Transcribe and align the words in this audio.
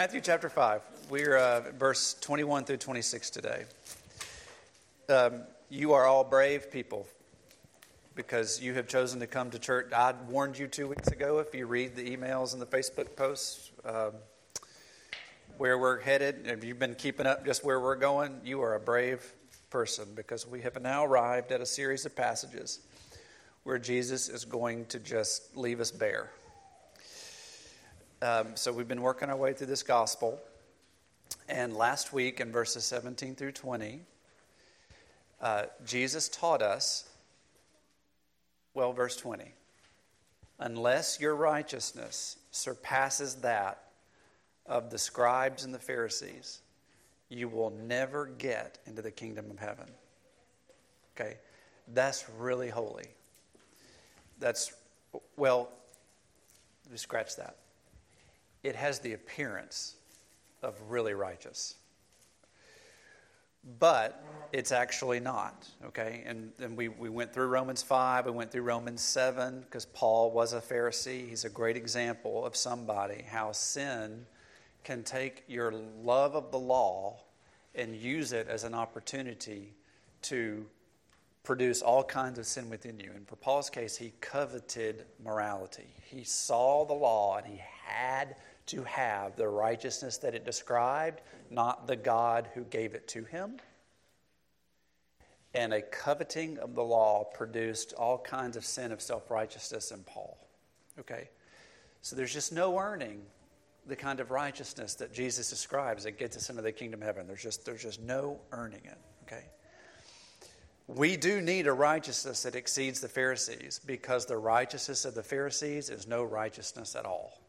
Matthew 0.00 0.22
chapter 0.22 0.48
5. 0.48 0.80
We're 1.10 1.36
uh, 1.36 1.72
verse 1.78 2.14
21 2.22 2.64
through 2.64 2.78
26 2.78 3.28
today. 3.28 3.64
Um, 5.10 5.42
you 5.68 5.92
are 5.92 6.06
all 6.06 6.24
brave 6.24 6.70
people 6.70 7.06
because 8.14 8.62
you 8.62 8.72
have 8.72 8.88
chosen 8.88 9.20
to 9.20 9.26
come 9.26 9.50
to 9.50 9.58
church. 9.58 9.92
I 9.92 10.14
warned 10.26 10.58
you 10.58 10.68
two 10.68 10.88
weeks 10.88 11.08
ago 11.08 11.38
if 11.40 11.54
you 11.54 11.66
read 11.66 11.96
the 11.96 12.16
emails 12.16 12.54
and 12.54 12.62
the 12.62 12.66
Facebook 12.66 13.14
posts 13.14 13.72
um, 13.84 14.12
where 15.58 15.76
we're 15.76 16.00
headed, 16.00 16.46
if 16.46 16.64
you've 16.64 16.78
been 16.78 16.94
keeping 16.94 17.26
up 17.26 17.44
just 17.44 17.62
where 17.62 17.78
we're 17.78 17.94
going, 17.94 18.40
you 18.42 18.62
are 18.62 18.76
a 18.76 18.80
brave 18.80 19.34
person 19.68 20.06
because 20.16 20.46
we 20.46 20.62
have 20.62 20.80
now 20.80 21.04
arrived 21.04 21.52
at 21.52 21.60
a 21.60 21.66
series 21.66 22.06
of 22.06 22.16
passages 22.16 22.80
where 23.64 23.78
Jesus 23.78 24.30
is 24.30 24.46
going 24.46 24.86
to 24.86 24.98
just 24.98 25.54
leave 25.58 25.78
us 25.78 25.90
bare. 25.90 26.30
Um, 28.22 28.48
so 28.54 28.70
we've 28.70 28.86
been 28.86 29.00
working 29.00 29.30
our 29.30 29.36
way 29.36 29.54
through 29.54 29.68
this 29.68 29.82
gospel. 29.82 30.38
And 31.48 31.74
last 31.74 32.12
week 32.12 32.40
in 32.40 32.52
verses 32.52 32.84
17 32.84 33.34
through 33.34 33.52
20, 33.52 34.00
uh, 35.40 35.62
Jesus 35.86 36.28
taught 36.28 36.60
us, 36.60 37.08
well, 38.74 38.92
verse 38.92 39.16
20, 39.16 39.54
unless 40.58 41.18
your 41.18 41.34
righteousness 41.34 42.36
surpasses 42.50 43.36
that 43.36 43.84
of 44.66 44.90
the 44.90 44.98
scribes 44.98 45.64
and 45.64 45.72
the 45.72 45.78
Pharisees, 45.78 46.60
you 47.30 47.48
will 47.48 47.70
never 47.70 48.26
get 48.26 48.80
into 48.86 49.00
the 49.00 49.10
kingdom 49.10 49.50
of 49.50 49.58
heaven. 49.58 49.86
Okay? 51.16 51.38
That's 51.94 52.28
really 52.38 52.68
holy. 52.68 53.06
That's, 54.38 54.74
well, 55.38 55.70
scratch 56.96 57.36
that 57.36 57.56
it 58.62 58.76
has 58.76 58.98
the 59.00 59.12
appearance 59.12 59.96
of 60.62 60.80
really 60.88 61.14
righteous. 61.14 61.76
But 63.78 64.24
it's 64.52 64.72
actually 64.72 65.20
not, 65.20 65.68
okay? 65.84 66.22
And, 66.26 66.52
and 66.60 66.76
we, 66.76 66.88
we 66.88 67.10
went 67.10 67.32
through 67.32 67.48
Romans 67.48 67.82
5, 67.82 68.24
we 68.24 68.32
went 68.32 68.50
through 68.50 68.62
Romans 68.62 69.02
7, 69.02 69.60
because 69.60 69.84
Paul 69.84 70.30
was 70.30 70.54
a 70.54 70.60
Pharisee. 70.60 71.28
He's 71.28 71.44
a 71.44 71.50
great 71.50 71.76
example 71.76 72.44
of 72.44 72.56
somebody, 72.56 73.22
how 73.28 73.52
sin 73.52 74.24
can 74.82 75.02
take 75.02 75.44
your 75.46 75.72
love 76.02 76.34
of 76.34 76.50
the 76.50 76.58
law 76.58 77.20
and 77.74 77.94
use 77.94 78.32
it 78.32 78.48
as 78.48 78.64
an 78.64 78.74
opportunity 78.74 79.74
to 80.22 80.64
produce 81.42 81.82
all 81.82 82.02
kinds 82.02 82.38
of 82.38 82.46
sin 82.46 82.70
within 82.70 82.98
you. 82.98 83.10
And 83.14 83.26
for 83.28 83.36
Paul's 83.36 83.70
case, 83.70 83.96
he 83.96 84.12
coveted 84.20 85.04
morality. 85.22 85.94
He 86.02 86.24
saw 86.24 86.84
the 86.84 86.94
law 86.94 87.36
and 87.36 87.46
he 87.46 87.60
had 87.84 88.36
to 88.70 88.84
have 88.84 89.36
the 89.36 89.48
righteousness 89.48 90.18
that 90.18 90.34
it 90.34 90.44
described, 90.44 91.20
not 91.50 91.86
the 91.86 91.96
God 91.96 92.48
who 92.54 92.62
gave 92.64 92.94
it 92.94 93.08
to 93.08 93.24
him. 93.24 93.56
And 95.54 95.72
a 95.74 95.82
coveting 95.82 96.58
of 96.58 96.74
the 96.74 96.82
law 96.82 97.24
produced 97.24 97.92
all 97.94 98.18
kinds 98.18 98.56
of 98.56 98.64
sin 98.64 98.92
of 98.92 99.00
self 99.00 99.30
righteousness 99.30 99.90
in 99.90 100.04
Paul. 100.04 100.38
Okay? 101.00 101.28
So 102.02 102.14
there's 102.14 102.32
just 102.32 102.52
no 102.52 102.78
earning 102.78 103.22
the 103.86 103.96
kind 103.96 104.20
of 104.20 104.30
righteousness 104.30 104.94
that 104.94 105.12
Jesus 105.12 105.50
describes 105.50 106.04
that 106.04 106.18
gets 106.18 106.36
us 106.36 106.50
into 106.50 106.62
the 106.62 106.70
kingdom 106.70 107.00
of 107.02 107.06
heaven. 107.06 107.26
There's 107.26 107.42
just, 107.42 107.64
there's 107.64 107.82
just 107.82 108.00
no 108.00 108.38
earning 108.52 108.82
it. 108.84 108.98
Okay? 109.24 109.44
We 110.86 111.16
do 111.16 111.40
need 111.40 111.66
a 111.66 111.72
righteousness 111.72 112.44
that 112.44 112.54
exceeds 112.54 113.00
the 113.00 113.08
Pharisees 113.08 113.80
because 113.84 114.26
the 114.26 114.36
righteousness 114.36 115.04
of 115.04 115.14
the 115.14 115.22
Pharisees 115.22 115.90
is 115.90 116.06
no 116.06 116.22
righteousness 116.22 116.94
at 116.94 117.04
all. 117.04 117.40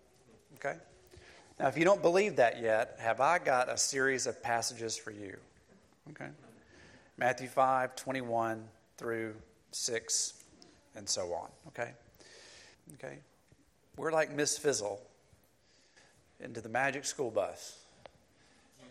Okay? 0.56 0.78
Now, 1.62 1.68
if 1.68 1.78
you 1.78 1.86
don't 1.86 2.02
believe 2.02 2.38
that 2.38 2.60
yet, 2.60 2.96
have 2.98 3.22
I 3.22 3.38
got 3.38 3.70
a 3.70 3.78
series 3.78 4.26
of 4.26 4.42
passages 4.42 4.98
for 4.98 5.12
you? 5.12 5.38
Okay. 6.10 6.30
Matthew 7.20 7.48
5, 7.48 7.96
21 7.96 8.64
through 8.98 9.36
6, 9.70 10.44
and 10.96 11.08
so 11.08 11.32
on. 11.36 11.50
Okay? 11.68 11.92
Okay? 12.96 13.20
We're 13.96 14.12
like 14.12 14.34
Miss 14.34 14.58
Frizzle 14.58 15.04
into 16.40 16.62
the 16.62 16.70
magic 16.70 17.06
school 17.06 17.30
bus. 17.30 17.78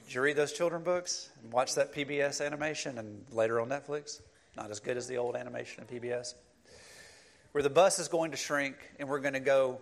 Did 0.06 0.14
you 0.14 0.22
read 0.22 0.37
those 0.37 0.52
children 0.52 0.84
books 0.84 1.31
and 1.42 1.52
watch 1.52 1.75
that 1.75 1.92
PBS 1.92 2.41
animation 2.41 2.98
and 2.98 3.25
later 3.32 3.58
on 3.58 3.69
Netflix? 3.69 4.20
Not 4.56 4.70
as 4.70 4.78
good 4.78 4.97
as 4.97 5.08
the 5.08 5.16
old 5.16 5.34
animation 5.34 5.82
of 5.82 5.91
PBS. 5.91 6.34
Where 7.50 7.62
the 7.64 7.70
bus 7.70 7.98
is 7.98 8.06
going 8.06 8.31
to 8.31 8.37
shrink 8.37 8.76
and 9.00 9.08
we're 9.08 9.19
going 9.19 9.34
to 9.34 9.41
go 9.41 9.81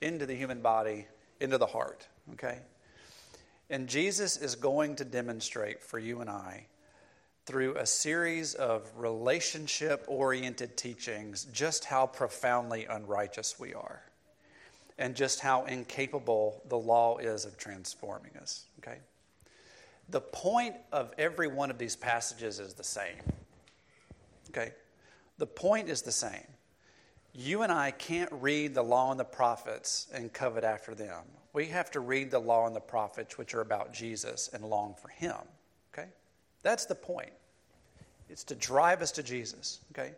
into 0.00 0.24
the 0.24 0.36
human 0.36 0.60
body 0.62 1.06
into 1.40 1.58
the 1.58 1.66
heart, 1.66 2.06
okay? 2.32 2.58
And 3.70 3.88
Jesus 3.88 4.36
is 4.36 4.54
going 4.54 4.96
to 4.96 5.04
demonstrate 5.04 5.82
for 5.82 5.98
you 5.98 6.20
and 6.20 6.30
I 6.30 6.66
through 7.46 7.76
a 7.76 7.86
series 7.86 8.54
of 8.54 8.90
relationship 8.96 10.04
oriented 10.08 10.76
teachings 10.76 11.46
just 11.52 11.84
how 11.84 12.06
profoundly 12.06 12.86
unrighteous 12.86 13.58
we 13.58 13.72
are 13.72 14.02
and 14.98 15.14
just 15.14 15.40
how 15.40 15.64
incapable 15.66 16.62
the 16.68 16.78
law 16.78 17.18
is 17.18 17.44
of 17.44 17.56
transforming 17.56 18.32
us, 18.40 18.64
okay? 18.80 18.98
The 20.08 20.20
point 20.20 20.74
of 20.92 21.12
every 21.18 21.48
one 21.48 21.70
of 21.70 21.78
these 21.78 21.96
passages 21.96 22.58
is 22.58 22.74
the 22.74 22.84
same, 22.84 23.20
okay? 24.50 24.72
The 25.38 25.46
point 25.46 25.88
is 25.88 26.02
the 26.02 26.12
same 26.12 26.46
you 27.36 27.62
and 27.62 27.70
I 27.70 27.90
can't 27.90 28.30
read 28.32 28.74
the 28.74 28.82
law 28.82 29.10
and 29.10 29.20
the 29.20 29.24
prophets 29.24 30.08
and 30.12 30.32
covet 30.32 30.64
after 30.64 30.94
them. 30.94 31.22
We 31.52 31.66
have 31.66 31.90
to 31.92 32.00
read 32.00 32.30
the 32.30 32.38
law 32.38 32.66
and 32.66 32.74
the 32.74 32.80
prophets, 32.80 33.36
which 33.36 33.54
are 33.54 33.60
about 33.60 33.92
Jesus, 33.92 34.48
and 34.52 34.64
long 34.64 34.94
for 34.94 35.08
Him. 35.08 35.36
Okay? 35.92 36.08
That's 36.62 36.86
the 36.86 36.94
point. 36.94 37.32
It's 38.28 38.44
to 38.44 38.54
drive 38.54 39.02
us 39.02 39.12
to 39.12 39.22
Jesus. 39.22 39.80
Okay? 39.92 40.12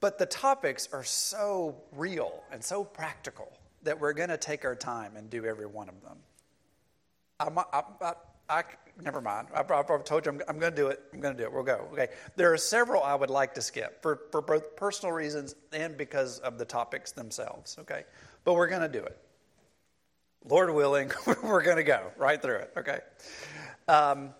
But 0.00 0.18
the 0.18 0.26
topics 0.26 0.88
are 0.92 1.04
so 1.04 1.76
real 1.92 2.42
and 2.52 2.62
so 2.62 2.84
practical 2.84 3.52
that 3.82 3.98
we're 3.98 4.12
going 4.12 4.28
to 4.28 4.36
take 4.36 4.64
our 4.64 4.74
time 4.74 5.16
and 5.16 5.30
do 5.30 5.44
every 5.44 5.66
one 5.66 5.88
of 5.88 6.02
them. 6.02 6.18
I'm, 7.38 7.58
I'm, 7.72 8.14
I, 8.48 8.64
never 9.02 9.20
mind. 9.20 9.48
I, 9.54 9.58
have 9.58 10.04
told 10.04 10.26
you 10.26 10.32
I'm, 10.32 10.42
I'm 10.48 10.58
going 10.58 10.72
to 10.72 10.76
do 10.76 10.88
it. 10.88 11.00
I'm 11.12 11.20
going 11.20 11.36
to 11.36 11.42
do 11.42 11.46
it. 11.46 11.52
We'll 11.52 11.62
go. 11.62 11.88
Okay. 11.92 12.08
There 12.36 12.52
are 12.52 12.58
several 12.58 13.02
I 13.02 13.14
would 13.14 13.30
like 13.30 13.54
to 13.54 13.62
skip 13.62 14.02
for, 14.02 14.20
for 14.30 14.40
both 14.40 14.76
personal 14.76 15.12
reasons 15.12 15.54
and 15.72 15.96
because 15.96 16.38
of 16.40 16.58
the 16.58 16.64
topics 16.64 17.12
themselves. 17.12 17.76
Okay. 17.80 18.04
But 18.44 18.54
we're 18.54 18.68
going 18.68 18.82
to 18.82 18.88
do 18.88 19.04
it. 19.04 19.18
Lord 20.48 20.72
willing, 20.72 21.10
we're 21.42 21.62
going 21.62 21.76
to 21.76 21.84
go 21.84 22.10
right 22.16 22.40
through 22.40 22.56
it. 22.56 22.72
Okay. 22.76 22.98
Um, 23.88 24.30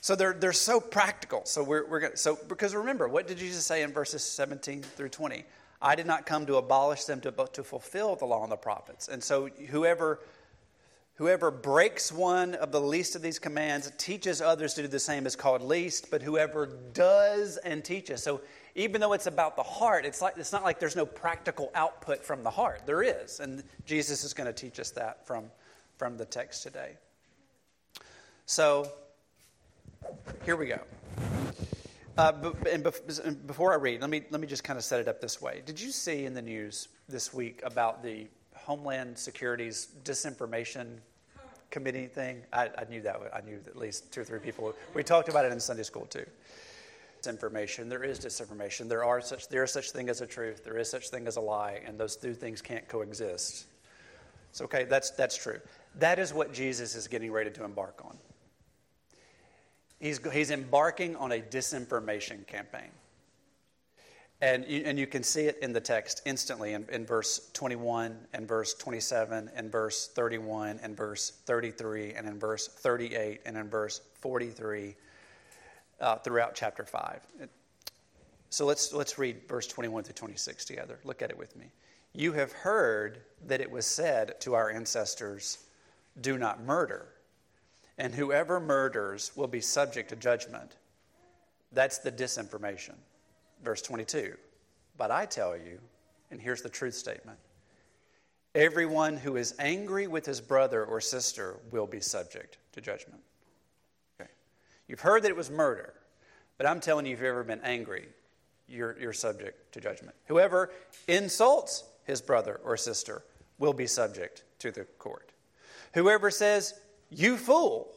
so 0.00 0.14
they're, 0.14 0.32
they're 0.32 0.52
so 0.52 0.80
practical. 0.80 1.42
So 1.44 1.62
we're, 1.62 1.86
we're 1.86 2.00
going 2.00 2.16
so 2.16 2.38
because 2.48 2.74
remember, 2.74 3.08
what 3.08 3.26
did 3.26 3.38
Jesus 3.38 3.66
say 3.66 3.82
in 3.82 3.92
verses 3.92 4.22
17 4.22 4.82
through 4.82 5.08
20? 5.08 5.44
I 5.80 5.94
did 5.94 6.06
not 6.06 6.26
come 6.26 6.46
to 6.46 6.56
abolish 6.56 7.04
them, 7.04 7.20
to, 7.20 7.32
but 7.32 7.54
to 7.54 7.62
fulfill 7.62 8.16
the 8.16 8.24
law 8.24 8.42
and 8.42 8.50
the 8.50 8.56
prophets. 8.56 9.08
And 9.08 9.22
so 9.22 9.46
whoever 9.68 10.20
Whoever 11.18 11.50
breaks 11.50 12.12
one 12.12 12.54
of 12.54 12.70
the 12.70 12.80
least 12.80 13.16
of 13.16 13.22
these 13.22 13.40
commands 13.40 13.90
teaches 13.98 14.40
others 14.40 14.74
to 14.74 14.82
do 14.82 14.88
the 14.88 15.00
same 15.00 15.26
is 15.26 15.34
called 15.34 15.62
least, 15.62 16.12
but 16.12 16.22
whoever 16.22 16.66
does 16.94 17.56
and 17.56 17.84
teaches. 17.84 18.22
So 18.22 18.40
even 18.76 19.00
though 19.00 19.14
it's 19.14 19.26
about 19.26 19.56
the 19.56 19.62
heart, 19.64 20.04
it's 20.04 20.22
like 20.22 20.34
it's 20.36 20.52
not 20.52 20.62
like 20.62 20.78
there's 20.78 20.94
no 20.94 21.04
practical 21.04 21.72
output 21.74 22.24
from 22.24 22.44
the 22.44 22.50
heart. 22.50 22.82
There 22.86 23.02
is, 23.02 23.40
and 23.40 23.64
Jesus 23.84 24.22
is 24.22 24.32
going 24.32 24.46
to 24.46 24.52
teach 24.52 24.78
us 24.78 24.92
that 24.92 25.26
from, 25.26 25.46
from 25.96 26.16
the 26.16 26.24
text 26.24 26.62
today. 26.62 26.92
So 28.46 28.88
here 30.44 30.54
we 30.54 30.66
go. 30.66 30.80
Uh, 32.16 32.52
and 32.70 32.84
before 33.44 33.72
I 33.72 33.76
read, 33.76 34.02
let 34.02 34.10
me 34.10 34.22
let 34.30 34.40
me 34.40 34.46
just 34.46 34.62
kind 34.62 34.76
of 34.76 34.84
set 34.84 35.00
it 35.00 35.08
up 35.08 35.20
this 35.20 35.42
way. 35.42 35.62
Did 35.66 35.80
you 35.80 35.90
see 35.90 36.26
in 36.26 36.34
the 36.34 36.42
news 36.42 36.86
this 37.08 37.34
week 37.34 37.60
about 37.64 38.04
the 38.04 38.28
Homeland 38.68 39.16
Security's 39.16 39.88
disinformation 40.04 40.98
committee 41.70 42.06
thing. 42.06 42.42
I, 42.52 42.68
I, 42.76 42.84
knew 42.90 43.00
that. 43.00 43.18
I 43.34 43.40
knew 43.40 43.58
at 43.66 43.76
least 43.76 44.12
two 44.12 44.20
or 44.20 44.24
three 44.24 44.40
people. 44.40 44.74
We 44.92 45.02
talked 45.02 45.30
about 45.30 45.46
it 45.46 45.52
in 45.52 45.58
Sunday 45.58 45.84
school 45.84 46.04
too. 46.04 46.26
Disinformation. 47.22 47.88
There 47.88 48.04
is 48.04 48.20
disinformation. 48.20 48.86
There 48.86 49.04
are 49.04 49.22
such. 49.22 49.48
There 49.48 49.64
is 49.64 49.72
such 49.72 49.92
thing 49.92 50.10
as 50.10 50.20
a 50.20 50.26
truth. 50.26 50.64
There 50.64 50.76
is 50.76 50.90
such 50.90 51.08
thing 51.08 51.26
as 51.26 51.36
a 51.36 51.40
lie, 51.40 51.80
and 51.86 51.98
those 51.98 52.14
two 52.14 52.34
things 52.34 52.60
can't 52.60 52.86
coexist. 52.88 53.64
So 54.52 54.66
okay, 54.66 54.84
that's 54.84 55.12
that's 55.12 55.34
true. 55.34 55.60
That 55.94 56.18
is 56.18 56.34
what 56.34 56.52
Jesus 56.52 56.94
is 56.94 57.08
getting 57.08 57.32
ready 57.32 57.50
to 57.50 57.64
embark 57.64 58.02
on. 58.04 58.18
He's 59.98 60.20
he's 60.30 60.50
embarking 60.50 61.16
on 61.16 61.32
a 61.32 61.40
disinformation 61.40 62.46
campaign. 62.46 62.90
And 64.40 64.64
you, 64.68 64.82
and 64.84 64.98
you 64.98 65.06
can 65.08 65.24
see 65.24 65.42
it 65.42 65.58
in 65.62 65.72
the 65.72 65.80
text 65.80 66.22
instantly 66.24 66.72
in, 66.72 66.86
in 66.92 67.04
verse 67.04 67.50
21 67.54 68.16
and 68.32 68.46
verse 68.46 68.74
27 68.74 69.50
and 69.54 69.72
verse 69.72 70.08
31 70.14 70.78
and 70.82 70.96
verse 70.96 71.30
33 71.44 72.14
and 72.14 72.26
in 72.26 72.38
verse 72.38 72.68
38 72.68 73.40
and 73.44 73.56
in 73.56 73.68
verse 73.68 74.00
43 74.20 74.94
uh, 76.00 76.16
throughout 76.16 76.54
chapter 76.54 76.84
5. 76.84 77.20
So 78.50 78.64
let's, 78.64 78.92
let's 78.92 79.18
read 79.18 79.40
verse 79.48 79.66
21 79.66 80.04
through 80.04 80.14
26 80.14 80.64
together. 80.64 81.00
Look 81.04 81.20
at 81.20 81.30
it 81.30 81.38
with 81.38 81.56
me. 81.56 81.66
You 82.14 82.32
have 82.32 82.52
heard 82.52 83.20
that 83.46 83.60
it 83.60 83.70
was 83.70 83.86
said 83.86 84.40
to 84.40 84.54
our 84.54 84.70
ancestors, 84.70 85.58
do 86.20 86.38
not 86.38 86.62
murder, 86.64 87.06
and 87.98 88.14
whoever 88.14 88.60
murders 88.60 89.32
will 89.36 89.46
be 89.48 89.60
subject 89.60 90.08
to 90.10 90.16
judgment. 90.16 90.76
That's 91.72 91.98
the 91.98 92.10
disinformation. 92.10 92.94
Verse 93.62 93.82
22. 93.82 94.34
But 94.96 95.10
I 95.10 95.26
tell 95.26 95.56
you, 95.56 95.78
and 96.30 96.40
here's 96.40 96.62
the 96.62 96.68
truth 96.68 96.94
statement 96.94 97.38
everyone 98.54 99.16
who 99.16 99.36
is 99.36 99.54
angry 99.58 100.06
with 100.06 100.26
his 100.26 100.40
brother 100.40 100.84
or 100.84 101.00
sister 101.00 101.56
will 101.70 101.86
be 101.86 102.00
subject 102.00 102.58
to 102.72 102.80
judgment. 102.80 103.20
Okay. 104.20 104.30
You've 104.88 105.00
heard 105.00 105.22
that 105.22 105.28
it 105.28 105.36
was 105.36 105.50
murder, 105.50 105.94
but 106.56 106.66
I'm 106.66 106.80
telling 106.80 107.06
you, 107.06 107.12
if 107.12 107.20
you've 107.20 107.28
ever 107.28 107.44
been 107.44 107.60
angry, 107.62 108.08
you're, 108.68 108.98
you're 108.98 109.12
subject 109.12 109.72
to 109.72 109.80
judgment. 109.80 110.16
Whoever 110.26 110.70
insults 111.06 111.84
his 112.04 112.20
brother 112.20 112.60
or 112.64 112.76
sister 112.76 113.22
will 113.58 113.72
be 113.72 113.86
subject 113.86 114.44
to 114.60 114.70
the 114.70 114.84
court. 114.98 115.32
Whoever 115.94 116.30
says, 116.30 116.74
you 117.10 117.36
fool, 117.36 117.94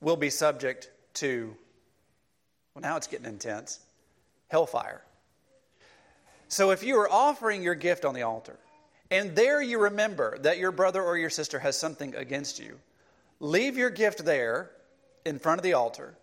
will 0.00 0.16
be 0.16 0.30
subject 0.30 0.90
to, 1.14 1.54
well, 2.74 2.82
now 2.82 2.96
it's 2.96 3.06
getting 3.06 3.26
intense, 3.26 3.80
hellfire. 4.50 5.02
So 6.48 6.72
if 6.72 6.82
you 6.82 6.98
are 6.98 7.10
offering 7.10 7.62
your 7.62 7.76
gift 7.76 8.04
on 8.04 8.12
the 8.12 8.22
altar, 8.22 8.58
and 9.10 9.34
there 9.34 9.62
you 9.62 9.80
remember 9.80 10.38
that 10.40 10.58
your 10.58 10.72
brother 10.72 11.02
or 11.02 11.16
your 11.16 11.30
sister 11.30 11.58
has 11.60 11.78
something 11.78 12.14
against 12.16 12.58
you, 12.58 12.78
leave 13.38 13.76
your 13.76 13.90
gift 13.90 14.24
there 14.24 14.70
in 15.24 15.38
front 15.38 15.60
of 15.60 15.62
the 15.62 15.74
altar. 15.74 16.14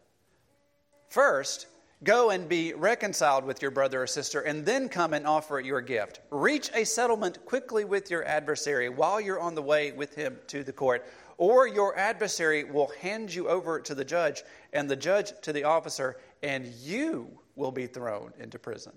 First, 1.10 1.68
go 2.04 2.30
and 2.30 2.50
be 2.50 2.74
reconciled 2.74 3.46
with 3.46 3.62
your 3.62 3.72
brother 3.72 4.04
or 4.04 4.08
sister, 4.08 4.42
and 4.42 4.66
then 4.66 4.90
come 4.90 5.14
and 5.14 5.26
offer 5.26 5.60
your 5.62 5.82
gift. 5.82 6.20
Reach 6.30 6.70
a 6.74 6.86
settlement 6.86 7.46
quickly 7.46 7.86
with 7.86 8.12
your 8.12 8.26
adversary 8.26 8.90
while 8.90 9.22
you're 9.22 9.40
on 9.40 9.56
the 9.56 9.62
way 9.62 9.94
with 9.94 10.14
him 10.16 10.38
to 10.48 10.64
the 10.64 10.74
court, 10.74 11.06
or 11.38 11.68
your 11.68 11.98
adversary 11.98 12.66
will 12.66 12.92
hand 13.02 13.34
you 13.34 13.48
over 13.48 13.80
to 13.80 13.96
the 13.96 14.06
judge, 14.06 14.44
and 14.74 14.90
the 14.90 14.96
judge 14.96 15.32
to 15.42 15.54
the 15.54 15.64
officer, 15.64 16.18
and 16.44 16.66
you 16.66 17.40
will 17.58 17.72
be 17.72 17.88
thrown 17.88 18.32
into 18.40 18.60
prison. 18.60 18.94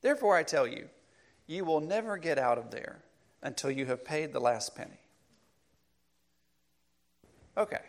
Therefore, 0.00 0.36
I 0.36 0.42
tell 0.42 0.66
you, 0.66 0.88
you 1.46 1.64
will 1.64 1.80
never 1.80 2.16
get 2.16 2.38
out 2.38 2.58
of 2.58 2.70
there 2.70 3.02
until 3.42 3.70
you 3.70 3.86
have 3.86 4.04
paid 4.04 4.32
the 4.32 4.40
last 4.40 4.74
penny. 4.74 5.00
Okay. 7.56 7.80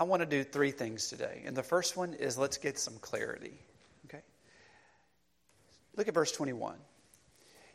I 0.00 0.04
want 0.04 0.20
to 0.20 0.26
do 0.26 0.44
three 0.44 0.70
things 0.70 1.08
today. 1.08 1.42
And 1.44 1.56
the 1.56 1.62
first 1.62 1.96
one 1.96 2.14
is 2.14 2.38
let's 2.38 2.56
get 2.56 2.78
some 2.78 2.94
clarity. 3.00 3.60
Okay? 4.06 4.22
Look 5.96 6.08
at 6.08 6.14
verse 6.14 6.32
21. 6.32 6.76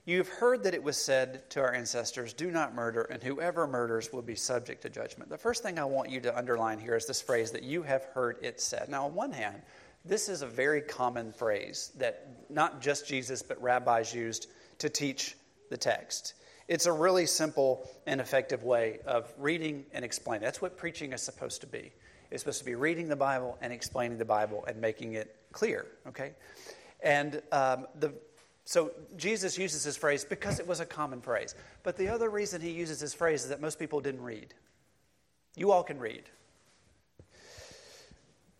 You've 0.05 0.27
heard 0.27 0.63
that 0.63 0.73
it 0.73 0.83
was 0.83 0.97
said 0.97 1.49
to 1.51 1.61
our 1.61 1.73
ancestors, 1.73 2.33
Do 2.33 2.51
not 2.51 2.75
murder, 2.75 3.03
and 3.03 3.23
whoever 3.23 3.67
murders 3.67 4.11
will 4.11 4.21
be 4.21 4.35
subject 4.35 4.81
to 4.81 4.89
judgment. 4.89 5.29
The 5.29 5.37
first 5.37 5.63
thing 5.63 5.79
I 5.79 5.85
want 5.85 6.09
you 6.09 6.19
to 6.21 6.37
underline 6.37 6.79
here 6.79 6.97
is 6.97 7.05
this 7.05 7.21
phrase 7.21 7.51
that 7.51 7.63
you 7.63 7.83
have 7.83 8.03
heard 8.13 8.37
it 8.41 8.59
said. 8.59 8.89
Now, 8.89 9.05
on 9.05 9.15
one 9.15 9.31
hand, 9.31 9.61
this 10.05 10.29
is 10.29 10.41
a 10.41 10.47
very 10.47 10.81
common 10.81 11.31
phrase 11.31 11.91
that 11.97 12.27
not 12.49 12.81
just 12.81 13.07
Jesus, 13.07 13.41
but 13.41 13.61
rabbis 13.61 14.13
used 14.13 14.47
to 14.79 14.89
teach 14.89 15.35
the 15.69 15.77
text. 15.77 16.35
It's 16.67 16.85
a 16.85 16.91
really 16.91 17.25
simple 17.25 17.89
and 18.05 18.21
effective 18.21 18.63
way 18.63 18.99
of 19.05 19.33
reading 19.37 19.85
and 19.93 20.03
explaining. 20.03 20.43
That's 20.43 20.61
what 20.61 20.77
preaching 20.77 21.13
is 21.13 21.21
supposed 21.21 21.61
to 21.61 21.67
be. 21.67 21.91
It's 22.31 22.41
supposed 22.43 22.59
to 22.59 22.65
be 22.65 22.75
reading 22.75 23.07
the 23.07 23.15
Bible 23.15 23.57
and 23.61 23.71
explaining 23.71 24.17
the 24.17 24.25
Bible 24.25 24.65
and 24.67 24.79
making 24.79 25.13
it 25.13 25.35
clear, 25.51 25.85
okay? 26.07 26.33
And 27.01 27.41
um, 27.51 27.87
the, 27.99 28.13
so 28.65 28.91
Jesus 29.17 29.57
uses 29.57 29.83
this 29.83 29.97
phrase 29.97 30.25
because 30.25 30.59
it 30.59 30.67
was 30.67 30.79
a 30.79 30.85
common 30.85 31.21
phrase. 31.21 31.55
But 31.83 31.97
the 31.97 32.07
other 32.07 32.29
reason 32.29 32.61
he 32.61 32.71
uses 32.71 32.99
this 32.99 33.13
phrase 33.13 33.43
is 33.43 33.49
that 33.49 33.61
most 33.61 33.77
people 33.77 33.99
didn't 33.99 34.23
read. 34.23 34.53
You 35.55 35.71
all 35.71 35.83
can 35.83 35.99
read. 35.99 36.23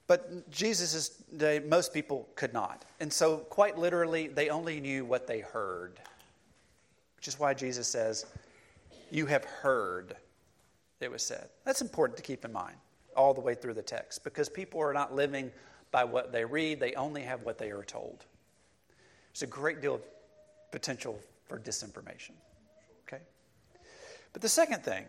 But 0.07 0.49
Jesus' 0.51 1.09
day, 1.37 1.59
most 1.59 1.93
people 1.93 2.27
could 2.35 2.53
not. 2.53 2.85
And 2.99 3.11
so, 3.11 3.37
quite 3.37 3.77
literally, 3.77 4.27
they 4.27 4.49
only 4.49 4.79
knew 4.79 5.05
what 5.05 5.27
they 5.27 5.39
heard, 5.39 5.99
which 7.15 7.27
is 7.27 7.39
why 7.39 7.53
Jesus 7.53 7.87
says, 7.87 8.25
You 9.11 9.25
have 9.27 9.45
heard, 9.45 10.15
it 10.99 11.09
was 11.09 11.23
said. 11.23 11.49
That's 11.65 11.81
important 11.81 12.17
to 12.17 12.23
keep 12.23 12.43
in 12.43 12.51
mind 12.51 12.75
all 13.15 13.33
the 13.33 13.41
way 13.41 13.55
through 13.55 13.75
the 13.75 13.81
text 13.81 14.23
because 14.23 14.49
people 14.49 14.81
are 14.81 14.93
not 14.93 15.13
living 15.15 15.51
by 15.91 16.03
what 16.03 16.31
they 16.31 16.43
read, 16.43 16.79
they 16.79 16.93
only 16.95 17.21
have 17.21 17.43
what 17.43 17.57
they 17.57 17.69
are 17.69 17.83
told. 17.83 18.25
There's 19.31 19.43
a 19.43 19.47
great 19.47 19.81
deal 19.81 19.95
of 19.95 20.01
potential 20.71 21.19
for 21.47 21.59
disinformation. 21.59 22.31
Okay? 23.07 23.21
But 24.33 24.41
the 24.41 24.49
second 24.49 24.83
thing, 24.83 25.05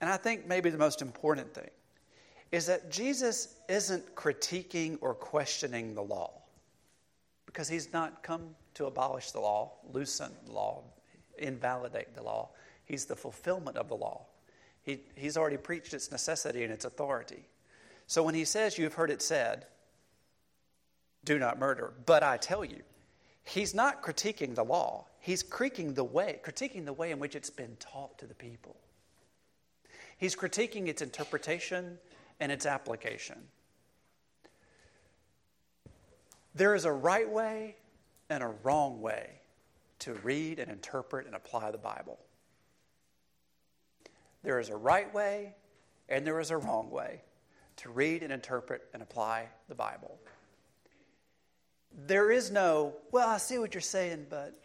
and 0.00 0.10
I 0.10 0.16
think 0.16 0.46
maybe 0.46 0.70
the 0.70 0.78
most 0.78 1.02
important 1.02 1.52
thing, 1.54 1.68
is 2.52 2.66
that 2.66 2.90
Jesus 2.90 3.56
isn't 3.68 4.14
critiquing 4.14 4.98
or 5.00 5.14
questioning 5.14 5.94
the 5.94 6.02
law 6.02 6.32
because 7.46 7.68
he's 7.68 7.92
not 7.92 8.22
come 8.22 8.54
to 8.74 8.86
abolish 8.86 9.30
the 9.30 9.40
law, 9.40 9.72
loosen 9.92 10.30
the 10.46 10.52
law, 10.52 10.82
invalidate 11.38 12.14
the 12.14 12.22
law. 12.22 12.50
He's 12.84 13.04
the 13.04 13.16
fulfillment 13.16 13.76
of 13.76 13.88
the 13.88 13.96
law. 13.96 14.26
He, 14.82 15.00
he's 15.14 15.36
already 15.36 15.56
preached 15.56 15.94
its 15.94 16.10
necessity 16.10 16.64
and 16.64 16.72
its 16.72 16.84
authority. 16.84 17.44
So 18.06 18.22
when 18.22 18.34
he 18.34 18.44
says, 18.44 18.78
You've 18.78 18.94
heard 18.94 19.10
it 19.10 19.22
said, 19.22 19.66
do 21.24 21.38
not 21.38 21.58
murder, 21.58 21.92
but 22.06 22.22
I 22.22 22.36
tell 22.38 22.64
you, 22.64 22.80
he's 23.44 23.74
not 23.74 24.02
critiquing 24.02 24.54
the 24.54 24.64
law. 24.64 25.06
He's 25.18 25.42
critiquing 25.42 25.94
the 25.94 26.04
way, 26.04 26.40
critiquing 26.42 26.84
the 26.86 26.92
way 26.92 27.10
in 27.10 27.18
which 27.18 27.36
it's 27.36 27.50
been 27.50 27.76
taught 27.78 28.18
to 28.18 28.26
the 28.26 28.34
people. 28.34 28.76
He's 30.16 30.34
critiquing 30.34 30.88
its 30.88 31.02
interpretation 31.02 31.98
and 32.40 32.50
its 32.50 32.66
application. 32.66 33.38
There 36.54 36.74
is 36.74 36.84
a 36.84 36.92
right 36.92 37.30
way 37.30 37.76
and 38.28 38.42
a 38.42 38.52
wrong 38.62 39.00
way 39.00 39.40
to 40.00 40.14
read 40.14 40.58
and 40.58 40.70
interpret 40.70 41.26
and 41.26 41.36
apply 41.36 41.70
the 41.70 41.78
Bible. 41.78 42.18
There 44.42 44.58
is 44.58 44.70
a 44.70 44.76
right 44.76 45.12
way 45.14 45.54
and 46.08 46.26
there 46.26 46.40
is 46.40 46.50
a 46.50 46.56
wrong 46.56 46.90
way 46.90 47.20
to 47.76 47.90
read 47.90 48.22
and 48.22 48.32
interpret 48.32 48.88
and 48.94 49.02
apply 49.02 49.48
the 49.68 49.74
Bible. 49.74 50.18
There 52.06 52.30
is 52.30 52.50
no, 52.50 52.94
well, 53.12 53.28
I 53.28 53.38
see 53.38 53.58
what 53.58 53.74
you're 53.74 53.80
saying, 53.80 54.26
but 54.30 54.58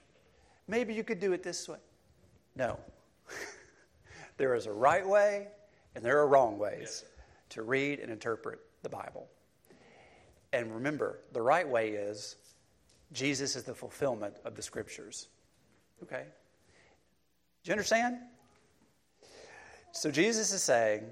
maybe 0.67 0.93
you 0.93 1.03
could 1.03 1.19
do 1.19 1.33
it 1.33 1.43
this 1.43 1.67
way. 1.67 1.77
No. 2.55 2.79
there 4.37 4.55
is 4.55 4.65
a 4.65 4.71
right 4.71 5.07
way 5.07 5.47
and 5.95 6.03
there 6.03 6.19
are 6.19 6.27
wrong 6.27 6.57
ways 6.57 7.03
to 7.55 7.63
read 7.63 7.99
and 7.99 8.11
interpret 8.11 8.59
the 8.83 8.89
Bible. 8.89 9.27
And 10.51 10.73
remember, 10.73 11.19
the 11.31 11.41
right 11.41 11.67
way 11.67 11.91
is 11.91 12.35
Jesus 13.13 13.55
is 13.55 13.63
the 13.63 13.73
fulfillment 13.73 14.35
of 14.43 14.55
the 14.55 14.61
scriptures. 14.61 15.29
Okay? 16.03 16.23
Do 17.63 17.69
you 17.69 17.71
understand? 17.71 18.17
So 19.93 20.11
Jesus 20.11 20.51
is 20.51 20.63
saying 20.63 21.05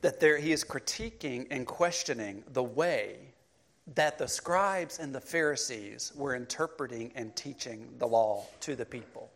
that 0.00 0.18
there, 0.18 0.38
he 0.38 0.52
is 0.52 0.64
critiquing 0.64 1.46
and 1.50 1.66
questioning 1.66 2.42
the 2.54 2.64
way 2.64 3.18
that 3.94 4.16
the 4.16 4.26
scribes 4.26 4.98
and 4.98 5.14
the 5.14 5.20
Pharisees 5.20 6.12
were 6.16 6.34
interpreting 6.34 7.12
and 7.14 7.36
teaching 7.36 7.86
the 7.98 8.06
law 8.06 8.46
to 8.60 8.74
the 8.74 8.86
people. 8.86 9.30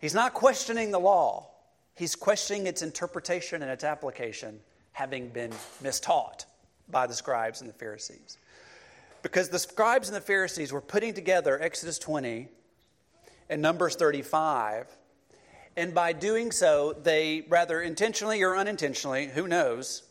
He's 0.00 0.14
not 0.14 0.34
questioning 0.34 0.90
the 0.90 0.98
law, 0.98 1.51
he's 1.96 2.14
questioning 2.14 2.66
its 2.66 2.82
interpretation 2.82 3.62
and 3.62 3.70
its 3.70 3.84
application 3.84 4.60
having 4.92 5.28
been 5.28 5.52
mistaught 5.82 6.44
by 6.88 7.06
the 7.06 7.14
scribes 7.14 7.60
and 7.60 7.70
the 7.70 7.74
Pharisees. 7.74 8.38
Because 9.22 9.48
the 9.48 9.58
scribes 9.58 10.08
and 10.08 10.16
the 10.16 10.20
Pharisees 10.20 10.72
were 10.72 10.80
putting 10.80 11.14
together 11.14 11.60
Exodus 11.60 11.98
20 11.98 12.48
and 13.48 13.62
Numbers 13.62 13.96
35 13.96 14.86
and 15.76 15.94
by 15.94 16.12
doing 16.12 16.52
so, 16.52 16.92
they, 16.92 17.46
rather 17.48 17.80
intentionally 17.80 18.42
or 18.42 18.56
unintentionally, 18.56 19.26
who 19.26 19.48
knows, 19.48 20.02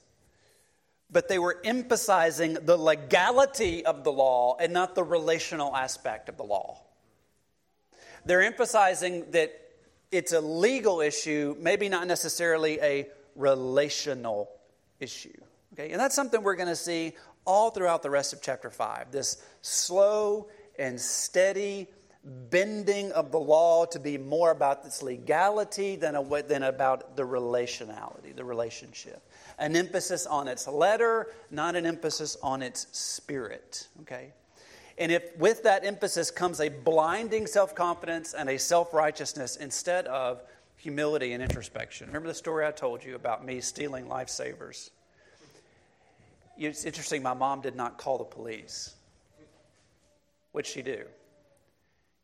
but 1.11 1.27
they 1.27 1.37
were 1.37 1.59
emphasizing 1.63 2.53
the 2.53 2.77
legality 2.77 3.85
of 3.85 4.03
the 4.03 4.11
law 4.11 4.57
and 4.59 4.73
not 4.73 4.95
the 4.95 5.03
relational 5.03 5.75
aspect 5.75 6.29
of 6.29 6.37
the 6.37 6.43
law. 6.43 6.81
They're 8.25 8.41
emphasizing 8.41 9.29
that 9.31 9.60
it's 10.11 10.33
a 10.33 10.41
legal 10.41 11.01
issue, 11.01 11.55
maybe 11.59 11.89
not 11.89 12.07
necessarily 12.07 12.79
a 12.81 13.07
relational 13.35 14.49
issue. 14.99 15.39
Okay? 15.73 15.91
And 15.91 15.99
that's 15.99 16.15
something 16.15 16.43
we're 16.43 16.55
going 16.55 16.67
to 16.67 16.75
see 16.75 17.13
all 17.45 17.71
throughout 17.71 18.03
the 18.03 18.09
rest 18.09 18.33
of 18.33 18.41
chapter 18.41 18.69
5. 18.69 19.11
This 19.11 19.43
slow 19.61 20.49
and 20.77 20.99
steady 20.99 21.87
bending 22.23 23.11
of 23.13 23.31
the 23.31 23.39
law 23.39 23.85
to 23.85 23.99
be 23.99 24.17
more 24.17 24.51
about 24.51 24.85
its 24.85 25.01
legality 25.01 25.95
than, 25.95 26.15
a, 26.15 26.43
than 26.43 26.63
about 26.63 27.15
the 27.15 27.23
relationality, 27.23 28.35
the 28.35 28.45
relationship. 28.45 29.27
An 29.57 29.75
emphasis 29.75 30.27
on 30.27 30.47
its 30.47 30.67
letter, 30.67 31.27
not 31.49 31.75
an 31.75 31.85
emphasis 31.85 32.37
on 32.43 32.61
its 32.61 32.87
spirit. 32.91 33.87
Okay? 34.01 34.33
And 34.97 35.11
if 35.11 35.35
with 35.37 35.63
that 35.63 35.85
emphasis 35.85 36.31
comes 36.31 36.59
a 36.59 36.69
blinding 36.69 37.47
self 37.47 37.73
confidence 37.75 38.33
and 38.33 38.49
a 38.49 38.57
self 38.57 38.93
righteousness 38.93 39.55
instead 39.55 40.05
of 40.07 40.41
humility 40.77 41.33
and 41.33 41.43
introspection. 41.43 42.07
Remember 42.07 42.27
the 42.27 42.33
story 42.33 42.65
I 42.65 42.71
told 42.71 43.03
you 43.03 43.15
about 43.15 43.45
me 43.45 43.61
stealing 43.61 44.05
lifesavers? 44.05 44.89
It's 46.57 46.85
interesting, 46.85 47.23
my 47.23 47.33
mom 47.33 47.61
did 47.61 47.75
not 47.75 47.97
call 47.97 48.17
the 48.17 48.23
police. 48.23 48.95
What'd 50.51 50.69
she 50.69 50.81
do? 50.81 51.05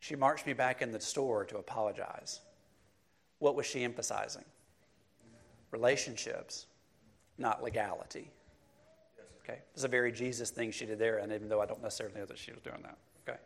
She 0.00 0.16
marched 0.16 0.46
me 0.46 0.52
back 0.52 0.82
in 0.82 0.92
the 0.92 1.00
store 1.00 1.44
to 1.46 1.58
apologize. 1.58 2.40
What 3.38 3.54
was 3.54 3.66
she 3.66 3.84
emphasizing? 3.84 4.44
Relationships, 5.70 6.66
not 7.36 7.62
legality. 7.62 8.30
Okay, 9.48 9.60
it's 9.74 9.84
a 9.84 9.88
very 9.88 10.12
Jesus 10.12 10.50
thing 10.50 10.70
she 10.72 10.84
did 10.84 10.98
there, 10.98 11.18
and 11.18 11.32
even 11.32 11.48
though 11.48 11.60
I 11.60 11.66
don't 11.66 11.82
necessarily 11.82 12.18
know 12.18 12.26
that 12.26 12.38
she 12.38 12.52
was 12.52 12.60
doing 12.60 12.82
that. 12.82 12.98
Okay. 13.26 13.38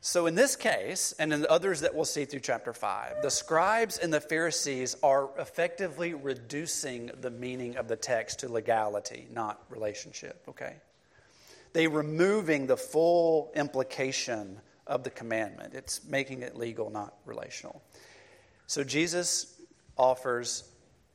So, 0.00 0.26
in 0.26 0.34
this 0.34 0.56
case, 0.56 1.12
and 1.18 1.32
in 1.32 1.42
the 1.42 1.50
others 1.50 1.80
that 1.80 1.94
we'll 1.94 2.04
see 2.04 2.24
through 2.24 2.40
chapter 2.40 2.72
5, 2.72 3.22
the 3.22 3.30
scribes 3.30 3.98
and 3.98 4.12
the 4.12 4.20
Pharisees 4.20 4.96
are 5.02 5.28
effectively 5.38 6.14
reducing 6.14 7.10
the 7.20 7.30
meaning 7.30 7.76
of 7.76 7.88
the 7.88 7.96
text 7.96 8.40
to 8.40 8.48
legality, 8.48 9.28
not 9.30 9.62
relationship, 9.68 10.42
okay? 10.48 10.76
They 11.72 11.86
removing 11.86 12.66
the 12.66 12.76
full 12.76 13.52
implication 13.54 14.60
of 14.86 15.04
the 15.04 15.10
commandment. 15.10 15.74
It's 15.74 16.04
making 16.04 16.42
it 16.42 16.56
legal, 16.56 16.90
not 16.90 17.14
relational. 17.26 17.82
So, 18.66 18.82
Jesus 18.82 19.60
offers 19.98 20.64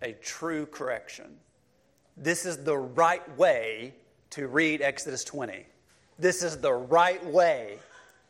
a 0.03 0.13
true 0.13 0.67
correction. 0.67 1.39
This 2.17 2.45
is 2.45 2.57
the 2.57 2.77
right 2.77 3.37
way 3.37 3.93
to 4.31 4.47
read 4.47 4.81
Exodus 4.81 5.23
20. 5.23 5.65
This 6.17 6.41
is 6.41 6.57
the 6.57 6.73
right 6.73 7.23
way 7.25 7.77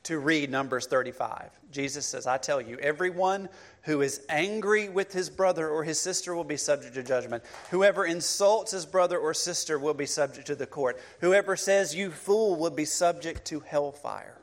to 0.04 0.20
read 0.20 0.50
Numbers 0.50 0.88
35. 0.88 1.50
Jesus 1.72 2.06
says, 2.06 2.28
I 2.28 2.38
tell 2.38 2.62
you, 2.62 2.78
everyone 2.80 3.50
who 3.84 4.02
is 4.02 4.22
angry 4.30 4.90
with 4.90 5.14
his 5.14 5.30
brother 5.30 5.70
or 5.70 5.84
his 5.84 6.00
sister 6.00 6.36
will 6.36 6.44
be 6.44 6.58
subject 6.58 6.96
to 6.96 7.04
judgment. 7.04 7.44
Whoever 7.72 8.06
insults 8.06 8.72
his 8.72 8.86
brother 8.86 9.18
or 9.18 9.34
sister 9.34 9.80
will 9.80 9.94
be 9.94 10.06
subject 10.06 10.48
to 10.48 10.56
the 10.56 10.66
court. 10.66 11.00
Whoever 11.20 11.56
says, 11.56 11.96
You 11.96 12.12
fool, 12.12 12.58
will 12.58 12.72
be 12.72 12.86
subject 12.86 13.46
to 13.46 13.62
hellfire. 13.62 14.38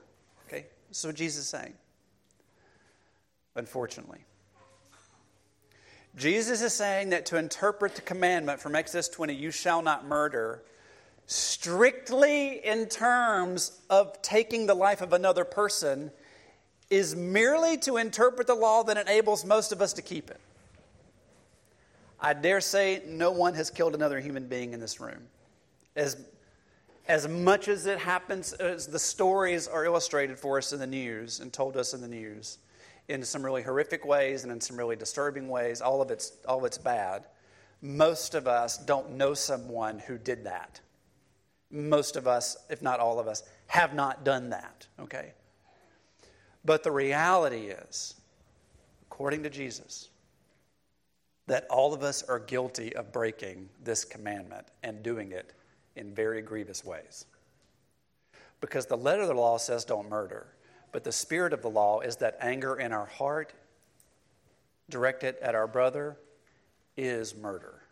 Okay? 0.48 0.66
So 0.90 1.12
Jesus 1.12 1.44
is 1.44 1.48
saying. 1.48 1.74
Unfortunately. 3.56 4.24
Jesus 6.16 6.62
is 6.62 6.72
saying 6.72 7.10
that 7.10 7.26
to 7.26 7.38
interpret 7.38 7.96
the 7.96 8.02
commandment 8.02 8.60
from 8.60 8.76
Exodus 8.76 9.08
20, 9.08 9.34
you 9.34 9.50
shall 9.50 9.82
not 9.82 10.06
murder, 10.06 10.62
strictly 11.26 12.64
in 12.64 12.86
terms 12.86 13.80
of 13.90 14.20
taking 14.22 14.66
the 14.66 14.74
life 14.74 15.00
of 15.00 15.12
another 15.12 15.44
person 15.44 16.12
is 16.90 17.16
merely 17.16 17.76
to 17.78 17.96
interpret 17.96 18.46
the 18.46 18.54
law 18.54 18.84
that 18.84 18.96
enables 18.96 19.44
most 19.44 19.72
of 19.72 19.82
us 19.82 19.92
to 19.94 20.02
keep 20.02 20.30
it. 20.30 20.40
I 22.20 22.32
dare 22.32 22.60
say 22.60 23.02
no 23.06 23.32
one 23.32 23.54
has 23.54 23.70
killed 23.70 23.94
another 23.94 24.20
human 24.20 24.46
being 24.46 24.72
in 24.72 24.80
this 24.80 25.00
room. 25.00 25.22
As, 25.96 26.16
as 27.08 27.26
much 27.26 27.68
as 27.68 27.86
it 27.86 27.98
happens, 27.98 28.52
as 28.54 28.86
the 28.86 28.98
stories 28.98 29.66
are 29.66 29.84
illustrated 29.84 30.38
for 30.38 30.58
us 30.58 30.72
in 30.72 30.78
the 30.78 30.86
news 30.86 31.40
and 31.40 31.52
told 31.52 31.76
us 31.76 31.92
in 31.92 32.00
the 32.00 32.08
news, 32.08 32.58
in 33.08 33.22
some 33.22 33.44
really 33.44 33.62
horrific 33.62 34.04
ways 34.04 34.44
and 34.44 34.52
in 34.52 34.60
some 34.60 34.76
really 34.76 34.96
disturbing 34.96 35.48
ways, 35.48 35.80
all 35.80 36.00
of 36.00 36.10
it's, 36.10 36.32
all 36.48 36.58
of 36.58 36.64
it's 36.64 36.78
bad. 36.78 37.26
Most 37.82 38.34
of 38.34 38.46
us 38.46 38.78
don't 38.78 39.12
know 39.12 39.34
someone 39.34 39.98
who 39.98 40.16
did 40.16 40.44
that 40.44 40.80
most 41.74 42.14
of 42.16 42.26
us, 42.26 42.56
if 42.70 42.80
not 42.80 43.00
all 43.00 43.18
of 43.18 43.26
us, 43.26 43.42
have 43.66 43.94
not 43.94 44.24
done 44.24 44.50
that, 44.50 44.86
okay? 45.00 45.32
But 46.64 46.84
the 46.84 46.92
reality 46.92 47.66
is, 47.66 48.14
according 49.02 49.42
to 49.42 49.50
Jesus, 49.50 50.08
that 51.46 51.66
all 51.68 51.92
of 51.92 52.02
us 52.02 52.22
are 52.22 52.38
guilty 52.38 52.94
of 52.94 53.12
breaking 53.12 53.68
this 53.82 54.04
commandment 54.04 54.68
and 54.82 55.02
doing 55.02 55.32
it 55.32 55.52
in 55.96 56.14
very 56.14 56.40
grievous 56.40 56.84
ways. 56.84 57.26
Because 58.60 58.86
the 58.86 58.96
letter 58.96 59.22
of 59.22 59.28
the 59.28 59.34
law 59.34 59.58
says 59.58 59.84
don't 59.84 60.08
murder, 60.08 60.46
but 60.94 61.04
the 61.04 61.12
spirit 61.12 61.52
of 61.52 61.60
the 61.60 61.68
law 61.68 62.00
is 62.00 62.16
that 62.16 62.38
anger 62.40 62.76
in 62.76 62.90
our 62.90 63.04
heart 63.04 63.52
directed 64.88 65.36
at 65.42 65.54
our 65.54 65.66
brother 65.66 66.16
is 66.96 67.34
murder 67.36 67.84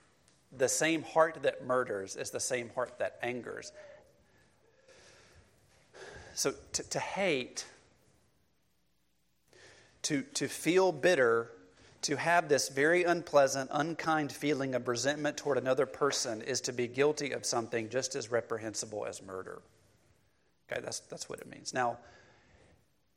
the 0.57 0.69
same 0.69 1.03
heart 1.03 1.39
that 1.43 1.65
murders 1.65 2.17
is 2.17 2.31
the 2.31 2.41
same 2.41 2.71
heart 2.75 2.99
that 2.99 3.19
angers. 3.23 3.73
So 6.35 6.53
to, 6.75 6.83
to 6.91 6.99
hate, 6.99 7.67
to, 10.03 10.23
to 10.35 10.49
feel 10.49 10.93
bitter, 10.93 11.51
to 12.03 12.17
have 12.17 12.49
this 12.49 12.69
very 12.69 13.05
unpleasant, 13.05 13.71
unkind 13.73 14.33
feeling 14.33 14.75
of 14.75 14.89
resentment 14.89 15.37
toward 15.37 15.59
another 15.59 15.87
person 15.87 16.43
is 16.43 16.61
to 16.63 16.73
be 16.73 16.87
guilty 16.87 17.33
of 17.33 17.47
something 17.47 17.89
just 17.89 18.15
as 18.15 18.31
reprehensible 18.31 19.07
as 19.07 19.23
murder. 19.23 19.63
Okay, 20.71 20.81
that's, 20.83 21.01
that's 21.01 21.29
what 21.29 21.39
it 21.39 21.49
means. 21.51 21.73
Now, 21.73 21.99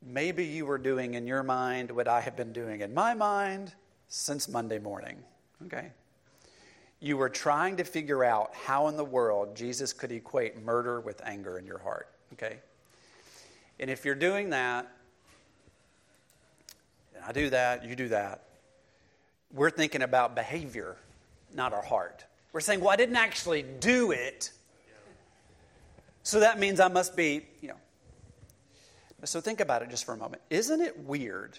maybe 0.04 0.44
you 0.44 0.66
were 0.66 0.78
doing 0.78 1.14
in 1.14 1.26
your 1.26 1.42
mind 1.42 1.90
what 1.90 2.08
I 2.08 2.20
have 2.20 2.36
been 2.36 2.52
doing 2.52 2.80
in 2.80 2.94
my 2.94 3.14
mind 3.14 3.74
since 4.08 4.48
Monday 4.48 4.78
morning. 4.78 5.16
Okay? 5.66 5.90
you 7.00 7.16
were 7.16 7.28
trying 7.28 7.76
to 7.76 7.84
figure 7.84 8.24
out 8.24 8.54
how 8.54 8.88
in 8.88 8.96
the 8.96 9.04
world 9.04 9.54
Jesus 9.54 9.92
could 9.92 10.12
equate 10.12 10.62
murder 10.64 11.00
with 11.00 11.20
anger 11.24 11.58
in 11.58 11.66
your 11.66 11.78
heart. 11.78 12.08
Okay? 12.32 12.58
And 13.78 13.90
if 13.90 14.04
you're 14.04 14.14
doing 14.14 14.50
that, 14.50 14.90
and 17.14 17.24
I 17.24 17.32
do 17.32 17.50
that, 17.50 17.84
you 17.84 17.94
do 17.94 18.08
that, 18.08 18.44
we're 19.52 19.70
thinking 19.70 20.02
about 20.02 20.34
behavior, 20.34 20.96
not 21.54 21.72
our 21.72 21.82
heart. 21.82 22.24
We're 22.52 22.60
saying, 22.60 22.80
well, 22.80 22.90
I 22.90 22.96
didn't 22.96 23.16
actually 23.16 23.62
do 23.62 24.12
it. 24.12 24.50
So 26.22 26.40
that 26.40 26.58
means 26.58 26.80
I 26.80 26.88
must 26.88 27.14
be, 27.14 27.46
you 27.60 27.68
know. 27.68 27.76
So 29.26 29.40
think 29.40 29.60
about 29.60 29.82
it 29.82 29.90
just 29.90 30.04
for 30.04 30.14
a 30.14 30.16
moment. 30.16 30.42
Isn't 30.50 30.80
it 30.80 30.98
weird 31.00 31.58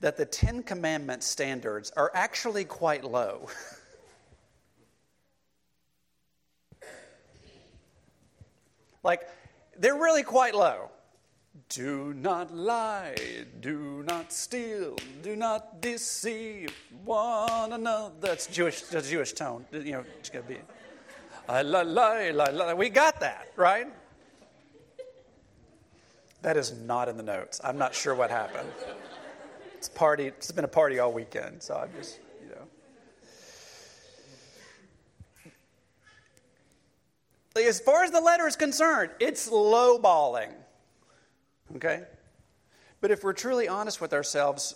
that 0.00 0.16
the 0.16 0.24
Ten 0.24 0.62
Commandments 0.62 1.26
standards 1.26 1.90
are 1.96 2.10
actually 2.14 2.64
quite 2.64 3.04
low? 3.04 3.48
Like, 9.02 9.28
they're 9.78 9.96
really 9.96 10.22
quite 10.22 10.54
low. 10.54 10.90
Do 11.68 12.14
not 12.14 12.54
lie, 12.54 13.16
do 13.60 14.02
not 14.06 14.32
steal, 14.32 14.96
do 15.22 15.36
not 15.36 15.80
deceive 15.80 16.74
one 17.04 17.72
another. 17.72 18.14
That's 18.20 18.46
Jewish, 18.46 18.82
that's 18.82 19.10
Jewish 19.10 19.32
tone. 19.32 19.66
You 19.72 19.92
know, 19.92 20.04
it's 20.18 20.30
going 20.30 20.44
to 20.44 20.48
be. 20.48 20.58
I 21.48 21.62
lie, 21.62 21.82
lie, 21.82 22.30
lie, 22.30 22.50
lie. 22.50 22.74
We 22.74 22.88
got 22.88 23.20
that, 23.20 23.48
right? 23.56 23.86
That 26.42 26.56
is 26.56 26.72
not 26.72 27.08
in 27.08 27.16
the 27.16 27.22
notes. 27.22 27.60
I'm 27.62 27.78
not 27.78 27.94
sure 27.94 28.14
what 28.14 28.30
happened. 28.30 28.68
It's 29.76 29.88
party. 29.88 30.26
It's 30.26 30.50
been 30.52 30.64
a 30.64 30.68
party 30.68 30.98
all 30.98 31.12
weekend, 31.12 31.62
so 31.62 31.76
I'm 31.76 31.90
just. 31.96 32.18
You 32.42 32.50
know. 37.54 37.68
As 37.68 37.80
far 37.80 38.02
as 38.02 38.10
the 38.10 38.20
letter 38.20 38.46
is 38.46 38.56
concerned, 38.56 39.12
it's 39.20 39.48
lowballing. 39.48 40.50
Okay? 41.76 42.02
But 43.00 43.10
if 43.10 43.22
we're 43.22 43.32
truly 43.32 43.68
honest 43.68 44.00
with 44.00 44.12
ourselves, 44.12 44.74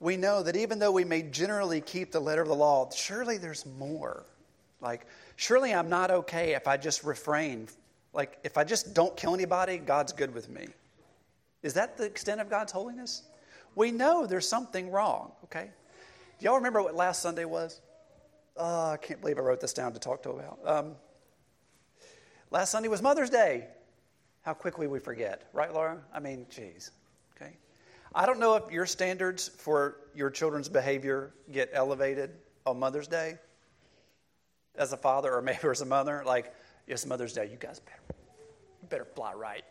we 0.00 0.16
know 0.16 0.42
that 0.42 0.56
even 0.56 0.78
though 0.78 0.92
we 0.92 1.04
may 1.04 1.22
generally 1.22 1.80
keep 1.80 2.12
the 2.12 2.20
letter 2.20 2.42
of 2.42 2.48
the 2.48 2.54
law, 2.54 2.90
surely 2.90 3.38
there's 3.38 3.66
more. 3.78 4.24
Like, 4.80 5.06
surely 5.36 5.74
I'm 5.74 5.88
not 5.88 6.10
okay 6.10 6.54
if 6.54 6.68
I 6.68 6.76
just 6.76 7.02
refrain. 7.02 7.68
Like, 8.12 8.38
if 8.44 8.56
I 8.56 8.64
just 8.64 8.94
don't 8.94 9.16
kill 9.16 9.34
anybody, 9.34 9.78
God's 9.78 10.12
good 10.12 10.34
with 10.34 10.48
me. 10.48 10.68
Is 11.62 11.74
that 11.74 11.96
the 11.96 12.04
extent 12.04 12.40
of 12.40 12.48
God's 12.48 12.72
holiness? 12.72 13.22
We 13.74 13.90
know 13.90 14.26
there's 14.26 14.48
something 14.48 14.90
wrong, 14.90 15.32
okay? 15.44 15.70
Do 16.38 16.44
y'all 16.44 16.56
remember 16.56 16.82
what 16.82 16.94
last 16.94 17.22
Sunday 17.22 17.44
was? 17.44 17.80
Oh, 18.56 18.90
I 18.90 18.96
can't 18.96 19.20
believe 19.20 19.38
I 19.38 19.42
wrote 19.42 19.60
this 19.60 19.72
down 19.72 19.92
to 19.92 19.98
talk 19.98 20.22
to 20.24 20.30
about. 20.30 20.58
Um, 20.64 20.96
Last 22.50 22.70
Sunday 22.70 22.88
was 22.88 23.02
Mother's 23.02 23.28
Day. 23.28 23.66
How 24.40 24.54
quickly 24.54 24.86
we 24.86 25.00
forget, 25.00 25.50
right, 25.52 25.72
Laura? 25.72 25.98
I 26.14 26.20
mean, 26.20 26.46
geez. 26.48 26.92
Okay. 27.36 27.52
I 28.14 28.24
don't 28.24 28.40
know 28.40 28.54
if 28.54 28.72
your 28.72 28.86
standards 28.86 29.48
for 29.48 29.96
your 30.14 30.30
children's 30.30 30.68
behavior 30.68 31.34
get 31.52 31.68
elevated 31.74 32.30
on 32.64 32.78
Mother's 32.78 33.06
Day 33.06 33.36
as 34.76 34.94
a 34.94 34.96
father 34.96 35.34
or 35.34 35.42
maybe 35.42 35.58
as 35.68 35.82
a 35.82 35.86
mother. 35.86 36.22
Like, 36.24 36.54
it's 36.86 37.04
Mother's 37.04 37.34
Day. 37.34 37.50
You 37.50 37.58
guys 37.58 37.80
better, 37.80 38.00
you 38.80 38.88
better 38.88 39.04
fly 39.04 39.34
right. 39.34 39.64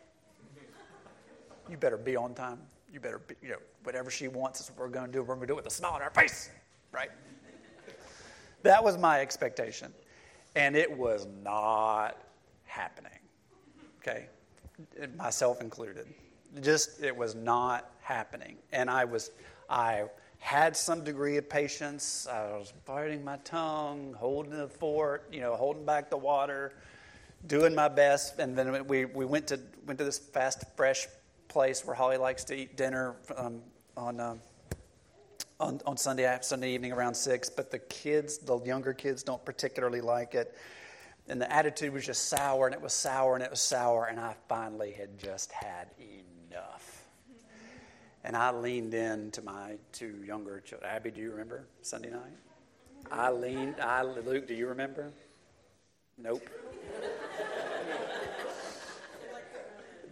You 1.70 1.78
better 1.78 1.98
be 1.98 2.16
on 2.16 2.34
time. 2.34 2.60
You 2.92 3.00
better 3.00 3.20
be, 3.20 3.36
you 3.42 3.50
know, 3.50 3.58
whatever 3.84 4.10
she 4.10 4.28
wants 4.28 4.62
is 4.62 4.70
what 4.70 4.80
we're 4.80 4.88
going 4.88 5.08
to 5.08 5.12
do. 5.12 5.22
We're 5.22 5.36
going 5.36 5.42
to 5.42 5.48
do 5.48 5.54
it 5.54 5.58
with 5.58 5.68
a 5.68 5.76
smile 5.76 5.94
on 5.94 6.02
our 6.02 6.10
face, 6.10 6.50
right? 6.92 7.10
That 8.64 8.84
was 8.84 8.98
my 8.98 9.22
expectation. 9.22 9.94
And 10.56 10.76
it 10.76 10.92
was 10.92 11.28
not 11.44 12.18
happening. 12.66 13.20
okay? 14.02 14.28
Myself 15.18 15.62
included. 15.62 16.08
Just, 16.62 17.04
it 17.04 17.16
was 17.16 17.36
not 17.36 17.92
happening. 18.02 18.58
And 18.72 18.90
I 18.90 19.06
was, 19.06 19.32
I 19.70 20.06
had 20.40 20.76
some 20.76 21.04
degree 21.04 21.38
of 21.38 21.50
patience. 21.50 22.28
I 22.32 22.58
was 22.58 22.74
biting 22.86 23.24
my 23.24 23.38
tongue, 23.38 24.16
holding 24.18 24.58
the 24.58 24.68
fort, 24.68 25.28
you 25.32 25.40
know, 25.40 25.56
holding 25.56 25.86
back 25.86 26.10
the 26.10 26.18
water, 26.18 26.74
doing 27.48 27.76
my 27.76 27.88
best. 27.88 28.40
And 28.40 28.58
then 28.58 28.88
we, 28.88 29.06
we 29.06 29.26
went, 29.26 29.48
to, 29.48 29.60
went 29.86 30.00
to 30.00 30.06
this 30.06 30.18
fast, 30.18 30.64
fresh 30.76 31.08
place 31.58 31.84
where 31.84 31.96
Holly 31.96 32.18
likes 32.18 32.44
to 32.44 32.56
eat 32.56 32.78
dinner 32.78 33.16
um, 33.36 33.64
on, 33.96 34.20
um, 34.20 34.40
on, 35.60 35.82
on 35.88 35.98
Sunday, 35.98 36.38
Sunday 36.42 36.72
evening 36.72 36.92
around 36.92 37.16
6. 37.16 37.50
But 37.50 37.72
the 37.72 37.80
kids, 37.80 38.38
the 38.38 38.60
younger 38.60 38.94
kids, 38.94 39.24
don't 39.24 39.44
particularly 39.44 40.00
like 40.00 40.36
it. 40.36 40.56
And 41.28 41.42
the 41.42 41.52
attitude 41.52 41.94
was 41.94 42.06
just 42.06 42.30
sour, 42.30 42.68
and 42.68 42.76
it 42.76 42.82
was 42.82 42.94
sour, 42.94 43.34
and 43.34 43.44
it 43.44 43.50
was 43.50 43.60
sour. 43.60 44.06
And 44.06 44.20
I 44.20 44.36
finally 44.48 44.92
had 44.92 45.18
just 45.18 45.52
had 45.52 45.88
enough. 45.98 47.08
And 48.24 48.38
I 48.38 48.52
leaned 48.52 48.94
in 48.94 49.32
to 49.32 49.42
my 49.42 49.78
two 49.92 50.24
younger 50.28 50.60
children. 50.60 50.92
Abby, 50.92 51.10
do 51.10 51.22
you 51.22 51.32
remember 51.32 51.66
Sunday 51.82 52.12
night? 52.12 52.38
I 53.12 53.32
leaned, 53.32 53.80
I, 53.82 54.04
Luke, 54.04 54.48
do 54.48 54.54
you 54.54 54.68
remember? 54.68 55.10
Nope. 56.20 56.48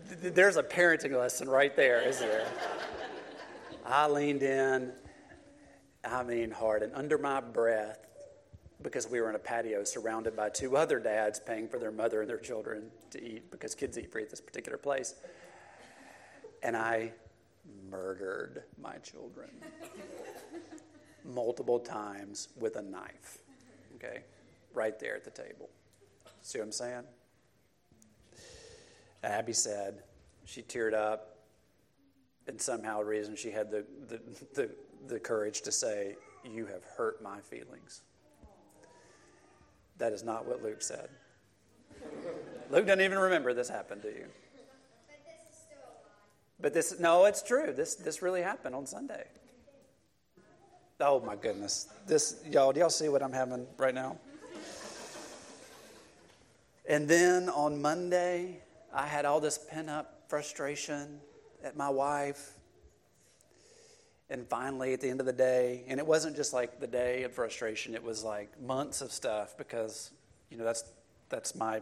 There's 0.08 0.58
a 0.58 0.64
parenting 0.64 1.18
lesson 1.18 1.50
right 1.50 1.76
there, 1.76 2.02
isn't 2.08 2.28
there? 2.28 2.48
I 3.86 4.08
leaned 4.08 4.44
in, 4.44 4.92
I 6.04 6.24
mean 6.24 6.52
hard, 6.52 6.84
and 6.84 6.94
under 6.94 7.18
my 7.18 7.42
breath, 7.42 8.06
because 8.82 9.10
we 9.10 9.20
were 9.20 9.30
in 9.30 9.36
a 9.36 9.40
patio 9.40 9.84
surrounded 9.84 10.36
by 10.36 10.50
two 10.50 10.78
other 10.78 11.00
dads 11.00 11.40
paying 11.40 11.68
for 11.68 11.80
their 11.80 11.92
mother 11.92 12.22
and 12.22 12.30
their 12.30 12.38
children 12.38 12.92
to 13.12 13.24
eat, 13.24 13.50
because 13.50 13.74
kids 13.74 13.98
eat 13.98 14.12
free 14.12 14.24
at 14.24 14.30
this 14.30 14.42
particular 14.42 14.78
place. 14.78 15.16
And 16.62 16.78
I 16.78 17.12
murdered 17.90 18.64
my 18.80 18.98
children 18.98 19.50
multiple 21.24 21.80
times 21.80 22.50
with 22.60 22.76
a 22.76 22.82
knife. 22.82 23.40
Okay? 23.96 24.24
Right 24.74 25.00
there 25.00 25.16
at 25.16 25.24
the 25.24 25.32
table. 25.32 25.70
See 26.42 26.60
what 26.60 26.66
I'm 26.66 26.72
saying? 26.72 27.04
Abby 29.26 29.54
said, 29.54 30.04
she 30.46 30.62
teared 30.62 30.94
up, 30.94 31.38
and 32.48 32.62
somehow, 32.62 33.02
reason 33.02 33.36
she 33.36 33.50
had 33.50 33.72
the, 33.72 33.86
the, 34.08 34.20
the, 34.54 34.70
the 35.08 35.20
courage 35.20 35.62
to 35.62 35.72
say, 35.72 36.16
You 36.44 36.68
have 36.68 36.84
hurt 36.98 37.22
my 37.22 37.40
feelings. 37.40 38.02
That 39.98 40.14
is 40.14 40.24
not 40.24 40.46
what 40.46 40.62
Luke 40.62 40.82
said. 40.82 41.10
Luke 42.70 42.86
doesn't 42.86 43.02
even 43.02 43.18
remember 43.18 43.54
this 43.54 43.70
happened 43.70 44.02
to 44.04 44.10
you. 44.10 44.26
But 46.60 46.74
this, 46.74 47.00
no, 47.00 47.26
it's 47.26 47.42
true. 47.42 47.74
This, 47.74 47.96
this 47.96 48.22
really 48.22 48.42
happened 48.42 48.76
on 48.76 48.86
Sunday. 48.86 49.26
Oh 51.00 51.20
my 51.20 51.36
goodness. 51.36 51.90
This, 52.08 52.42
y'all, 52.50 52.72
do 52.72 52.80
y'all 52.80 52.90
see 52.90 53.10
what 53.10 53.22
I'm 53.22 53.34
having 53.34 53.68
right 53.78 53.94
now? 53.94 54.18
And 56.88 57.08
then 57.08 57.50
on 57.50 57.82
Monday, 57.82 58.62
I 58.96 59.06
had 59.06 59.26
all 59.26 59.40
this 59.40 59.58
pent 59.58 59.90
up 59.90 60.24
frustration 60.28 61.20
at 61.64 61.76
my 61.78 61.90
wife. 61.90 62.54
And 64.30 64.48
finally, 64.48 64.94
at 64.94 65.02
the 65.02 65.10
end 65.10 65.20
of 65.20 65.28
the 65.28 65.34
day, 65.34 65.84
and 65.88 66.00
it 66.00 66.08
wasn't 66.08 66.36
just 66.36 66.52
like 66.54 66.80
the 66.80 66.88
day 66.88 67.24
of 67.24 67.32
frustration, 67.34 67.94
it 67.94 68.04
was 68.04 68.24
like 68.24 68.60
months 68.60 69.02
of 69.02 69.12
stuff 69.12 69.56
because, 69.56 70.10
you 70.50 70.58
know, 70.58 70.64
that's, 70.64 70.84
that's 71.30 71.54
my 71.54 71.82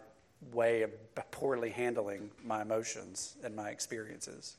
way 0.52 0.82
of 0.82 0.92
poorly 1.32 1.70
handling 1.70 2.30
my 2.44 2.62
emotions 2.62 3.38
and 3.44 3.56
my 3.56 3.70
experiences 3.70 4.58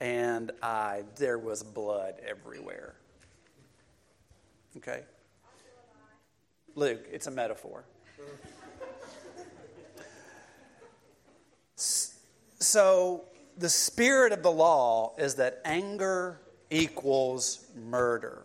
and 0.00 0.50
I, 0.62 1.04
there 1.16 1.38
was 1.38 1.62
blood 1.62 2.14
everywhere. 2.26 2.94
Okay? 4.78 5.02
Luke, 6.74 7.06
it's 7.12 7.26
a 7.26 7.30
metaphor. 7.30 7.84
So, 12.60 13.24
the 13.56 13.68
spirit 13.68 14.32
of 14.32 14.42
the 14.42 14.50
law 14.50 15.14
is 15.18 15.34
that 15.36 15.60
anger 15.64 16.40
equals 16.70 17.66
murder. 17.74 18.44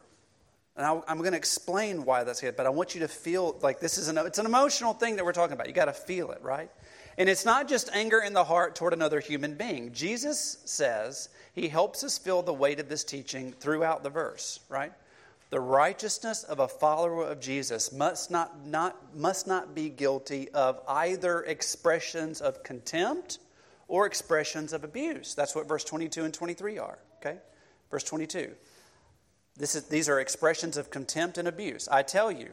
And 0.77 0.85
I, 0.85 1.11
am 1.11 1.19
going 1.19 1.31
to 1.31 1.37
explain 1.37 2.03
why 2.03 2.23
that's 2.23 2.39
here, 2.39 2.51
but 2.51 2.65
I 2.65 2.69
want 2.69 2.95
you 2.95 3.01
to 3.01 3.07
feel 3.07 3.57
like 3.61 3.79
this 3.79 3.97
is 3.97 4.09
an, 4.09 4.17
it's 4.17 4.39
an 4.39 4.45
emotional 4.45 4.93
thing 4.93 5.15
that 5.15 5.23
we're 5.23 5.31
talking 5.31 5.53
about. 5.53 5.67
You 5.67 5.73
got 5.73 5.85
to 5.85 5.93
feel 5.93 6.31
it, 6.31 6.41
right? 6.41 6.69
And 7.17 7.29
it's 7.29 7.45
not 7.45 7.69
just 7.69 7.89
anger 7.93 8.19
in 8.19 8.33
the 8.33 8.43
heart 8.43 8.75
toward 8.75 8.91
another 8.91 9.21
human 9.21 9.55
being. 9.55 9.93
Jesus 9.93 10.57
says 10.65 11.29
he 11.53 11.69
helps 11.69 12.03
us 12.03 12.17
feel 12.17 12.41
the 12.41 12.53
weight 12.53 12.81
of 12.81 12.89
this 12.89 13.05
teaching 13.05 13.53
throughout 13.53 14.03
the 14.03 14.09
verse, 14.09 14.59
right? 14.67 14.91
The 15.49 15.61
righteousness 15.61 16.43
of 16.43 16.59
a 16.59 16.67
follower 16.67 17.25
of 17.25 17.39
Jesus 17.39 17.93
must 17.93 18.29
not, 18.29 18.65
not, 18.65 19.15
must 19.15 19.47
not 19.47 19.73
be 19.73 19.87
guilty 19.87 20.49
of 20.49 20.81
either 20.89 21.43
expressions 21.43 22.41
of 22.41 22.63
contempt 22.63 23.39
or 23.87 24.05
expressions 24.05 24.73
of 24.73 24.83
abuse. 24.83 25.35
That's 25.35 25.55
what 25.55 25.67
verse 25.67 25.83
22 25.83 26.23
and 26.23 26.33
23 26.33 26.77
are, 26.77 26.99
okay? 27.17 27.37
Verse 27.91 28.03
22. 28.03 28.51
This 29.57 29.75
is, 29.75 29.83
these 29.85 30.09
are 30.09 30.19
expressions 30.19 30.77
of 30.77 30.89
contempt 30.89 31.37
and 31.37 31.47
abuse. 31.47 31.87
I 31.89 32.03
tell 32.03 32.31
you, 32.31 32.49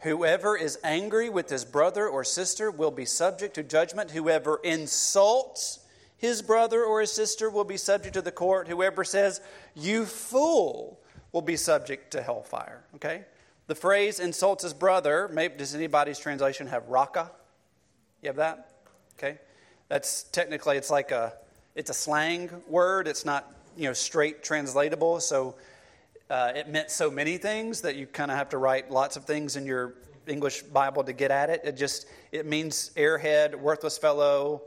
whoever 0.00 0.56
is 0.56 0.78
angry 0.84 1.28
with 1.28 1.48
his 1.48 1.64
brother 1.64 2.06
or 2.06 2.22
sister 2.22 2.70
will 2.70 2.90
be 2.90 3.04
subject 3.04 3.54
to 3.54 3.62
judgment. 3.62 4.12
Whoever 4.12 4.60
insults 4.62 5.80
his 6.16 6.42
brother 6.42 6.84
or 6.84 7.00
his 7.00 7.10
sister 7.12 7.50
will 7.50 7.64
be 7.64 7.76
subject 7.76 8.14
to 8.14 8.22
the 8.22 8.30
court. 8.30 8.68
Whoever 8.68 9.04
says, 9.04 9.40
You 9.74 10.04
fool, 10.06 11.00
will 11.34 11.42
be 11.42 11.56
subject 11.56 12.12
to 12.12 12.22
hellfire. 12.22 12.84
Okay? 12.94 13.24
The 13.66 13.74
phrase 13.74 14.20
insults 14.20 14.62
his 14.62 14.72
brother, 14.72 15.28
maybe, 15.32 15.56
does 15.56 15.74
anybody's 15.74 16.18
translation 16.18 16.68
have 16.68 16.88
raca? 16.88 17.30
You 18.22 18.28
have 18.28 18.36
that? 18.36 18.70
Okay? 19.18 19.38
That's 19.88 20.24
technically, 20.24 20.76
it's 20.76 20.90
like 20.90 21.10
a, 21.10 21.34
it's 21.74 21.90
a 21.90 21.94
slang 21.94 22.50
word. 22.68 23.08
It's 23.08 23.24
not, 23.24 23.52
you 23.76 23.84
know, 23.84 23.92
straight 23.92 24.42
translatable. 24.42 25.20
So 25.20 25.56
uh, 26.30 26.52
it 26.54 26.68
meant 26.68 26.90
so 26.90 27.10
many 27.10 27.36
things 27.36 27.80
that 27.82 27.96
you 27.96 28.06
kind 28.06 28.30
of 28.30 28.36
have 28.36 28.48
to 28.50 28.58
write 28.58 28.90
lots 28.90 29.16
of 29.16 29.24
things 29.24 29.56
in 29.56 29.66
your 29.66 29.94
English 30.26 30.62
Bible 30.62 31.04
to 31.04 31.12
get 31.12 31.30
at 31.30 31.50
it. 31.50 31.60
It 31.64 31.76
just, 31.76 32.06
it 32.32 32.46
means 32.46 32.90
airhead, 32.96 33.54
worthless 33.54 33.98
fellow, 33.98 34.62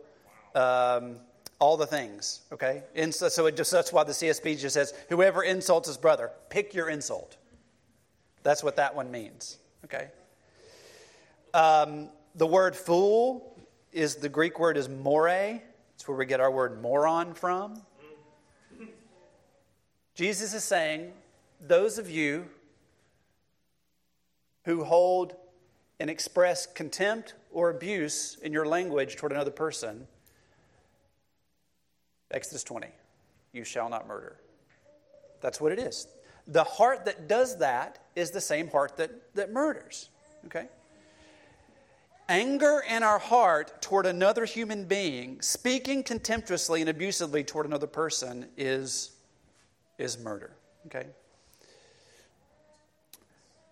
um, 0.55 1.17
all 1.59 1.77
the 1.77 1.87
things, 1.87 2.41
okay? 2.51 2.83
And 2.95 3.13
so, 3.13 3.29
so 3.29 3.47
it 3.47 3.57
just, 3.57 3.71
that's 3.71 3.91
why 3.91 4.03
the 4.03 4.11
CSB 4.11 4.59
just 4.59 4.75
says, 4.75 4.93
whoever 5.09 5.43
insults 5.43 5.87
his 5.87 5.97
brother, 5.97 6.31
pick 6.49 6.73
your 6.73 6.89
insult. 6.89 7.37
That's 8.43 8.63
what 8.63 8.75
that 8.75 8.95
one 8.95 9.09
means, 9.09 9.57
okay? 9.85 10.09
Um, 11.53 12.09
the 12.35 12.45
word 12.45 12.75
fool 12.75 13.56
is 13.91 14.15
the 14.15 14.29
Greek 14.29 14.59
word 14.59 14.77
is 14.77 14.89
more. 14.89 15.27
It's 15.29 16.07
where 16.07 16.17
we 16.17 16.25
get 16.25 16.39
our 16.39 16.51
word 16.51 16.81
moron 16.81 17.33
from. 17.33 17.81
Jesus 20.15 20.53
is 20.53 20.63
saying, 20.63 21.13
those 21.61 21.97
of 21.97 22.09
you 22.09 22.47
who 24.65 24.83
hold 24.83 25.35
and 25.99 26.09
express 26.09 26.65
contempt 26.65 27.33
or 27.51 27.69
abuse 27.69 28.37
in 28.41 28.51
your 28.51 28.65
language 28.65 29.15
toward 29.15 29.31
another 29.31 29.51
person, 29.51 30.07
Exodus 32.31 32.63
20, 32.63 32.87
you 33.53 33.63
shall 33.63 33.89
not 33.89 34.07
murder. 34.07 34.37
That's 35.41 35.61
what 35.61 35.71
it 35.71 35.79
is. 35.79 36.07
The 36.47 36.63
heart 36.63 37.05
that 37.05 37.27
does 37.27 37.57
that 37.57 37.99
is 38.15 38.31
the 38.31 38.41
same 38.41 38.69
heart 38.69 38.97
that, 38.97 39.33
that 39.35 39.51
murders. 39.51 40.09
Okay? 40.45 40.67
Anger 42.29 42.83
in 42.89 43.03
our 43.03 43.19
heart 43.19 43.81
toward 43.81 44.05
another 44.05 44.43
human 44.43 44.83
being, 44.83 45.41
speaking 45.41 46.03
contemptuously 46.03 46.81
and 46.81 46.89
abusively 46.89 47.43
toward 47.43 47.65
another 47.65 47.87
person, 47.87 48.47
is, 48.57 49.11
is 49.97 50.17
murder. 50.19 50.51
Okay? 50.87 51.07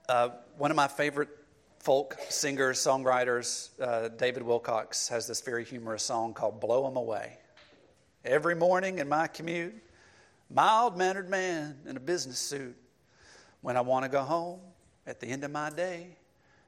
Uh, 0.08 0.30
one 0.58 0.72
of 0.72 0.78
my 0.78 0.88
favorite 0.88 1.30
folk 1.80 2.18
singers, 2.30 2.80
songwriters, 2.80 3.70
uh, 3.82 4.08
David 4.10 4.42
Wilcox, 4.42 5.08
has 5.10 5.28
this 5.28 5.42
very 5.42 5.66
humorous 5.66 6.04
song 6.04 6.34
called 6.34 6.60
"Blow 6.62 6.88
'em 6.88 6.96
Away 6.96 7.38
every 8.24 8.56
morning 8.56 9.00
in 9.00 9.10
my 9.10 9.28
commute. 9.28 9.76
Mild 10.50 10.98
mannered 10.98 11.30
man 11.30 11.78
in 11.86 11.98
a 11.98 12.00
business 12.00 12.40
suit. 12.40 12.76
When 13.62 13.76
I 13.78 13.82
want 13.82 14.04
to 14.04 14.10
go 14.10 14.22
home 14.22 14.62
at 15.06 15.20
the 15.20 15.28
end 15.28 15.44
of 15.44 15.52
my 15.52 15.70
day, 15.70 16.18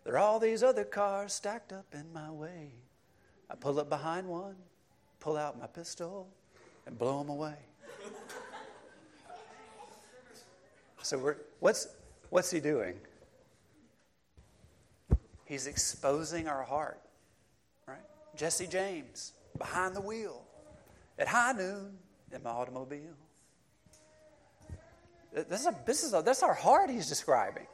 there 0.08 0.16
are 0.16 0.20
all 0.20 0.40
these 0.40 0.64
other 0.64 0.86
cars 0.86 1.34
stacked 1.34 1.74
up 1.74 1.86
in 1.92 2.14
my 2.14 2.32
way. 2.32 2.72
I 3.50 3.56
pull 3.56 3.78
up 3.78 3.90
behind 3.90 4.26
one, 4.26 4.56
pull 5.20 5.36
out 5.36 5.60
my 5.60 5.68
pistol, 5.68 6.30
and 6.86 6.98
blow 6.98 7.20
them 7.20 7.28
away. 7.28 7.58
so 11.04 11.36
what's, 11.60 11.90
what's 12.30 12.50
he 12.50 12.62
doing? 12.62 12.94
He's 15.44 15.68
exposing 15.68 16.48
our 16.48 16.64
heart, 16.64 17.02
right? 17.86 17.98
Jesse 18.34 18.68
James 18.68 19.34
behind 19.58 19.94
the 19.94 20.00
wheel 20.00 20.42
at 21.20 21.28
high 21.28 21.52
noon 21.52 21.98
in 22.32 22.42
my 22.44 22.52
automobile. 22.52 23.18
This 25.34 25.60
is, 25.60 25.68
a, 25.68 25.76
this 25.86 26.04
is 26.06 26.14
a, 26.14 26.22
that's 26.22 26.44
our 26.44 26.54
heart 26.54 26.90
he's 26.90 27.10
describing. 27.10 27.68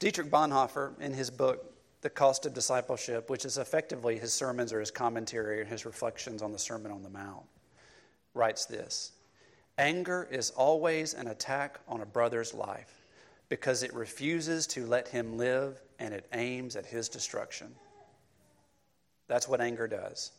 Dietrich 0.00 0.30
Bonhoeffer, 0.30 0.98
in 0.98 1.12
his 1.12 1.30
book, 1.30 1.74
The 2.00 2.08
Cost 2.08 2.46
of 2.46 2.54
Discipleship, 2.54 3.28
which 3.28 3.44
is 3.44 3.58
effectively 3.58 4.18
his 4.18 4.32
sermons 4.32 4.72
or 4.72 4.80
his 4.80 4.90
commentary 4.90 5.60
and 5.60 5.68
his 5.68 5.84
reflections 5.84 6.40
on 6.40 6.52
the 6.52 6.58
Sermon 6.58 6.90
on 6.90 7.02
the 7.02 7.10
Mount, 7.10 7.44
writes 8.32 8.64
this 8.64 9.12
Anger 9.76 10.26
is 10.30 10.50
always 10.52 11.12
an 11.12 11.28
attack 11.28 11.80
on 11.86 12.00
a 12.00 12.06
brother's 12.06 12.54
life 12.54 13.02
because 13.50 13.82
it 13.82 13.92
refuses 13.92 14.66
to 14.68 14.86
let 14.86 15.06
him 15.06 15.36
live 15.36 15.82
and 15.98 16.14
it 16.14 16.26
aims 16.32 16.76
at 16.76 16.86
his 16.86 17.10
destruction. 17.10 17.74
That's 19.28 19.46
what 19.46 19.60
anger 19.60 19.86
does. 19.86 20.32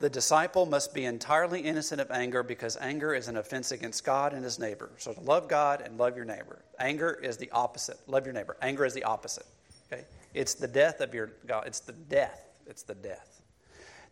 The 0.00 0.08
disciple 0.08 0.64
must 0.64 0.94
be 0.94 1.06
entirely 1.06 1.60
innocent 1.60 2.00
of 2.00 2.10
anger 2.12 2.44
because 2.44 2.76
anger 2.76 3.14
is 3.14 3.26
an 3.26 3.36
offense 3.36 3.72
against 3.72 4.04
God 4.04 4.32
and 4.32 4.44
his 4.44 4.58
neighbor. 4.58 4.90
So 4.98 5.12
to 5.12 5.20
love 5.20 5.48
God 5.48 5.80
and 5.80 5.98
love 5.98 6.14
your 6.14 6.24
neighbor. 6.24 6.62
Anger 6.78 7.18
is 7.20 7.36
the 7.36 7.50
opposite. 7.50 7.98
Love 8.06 8.24
your 8.24 8.32
neighbor. 8.32 8.56
Anger 8.62 8.84
is 8.84 8.94
the 8.94 9.02
opposite. 9.02 9.46
Okay? 9.90 10.04
It's 10.34 10.54
the 10.54 10.68
death 10.68 11.00
of 11.00 11.14
your 11.14 11.32
God. 11.46 11.66
It's 11.66 11.80
the 11.80 11.94
death. 11.94 12.48
It's 12.66 12.84
the 12.84 12.94
death. 12.94 13.42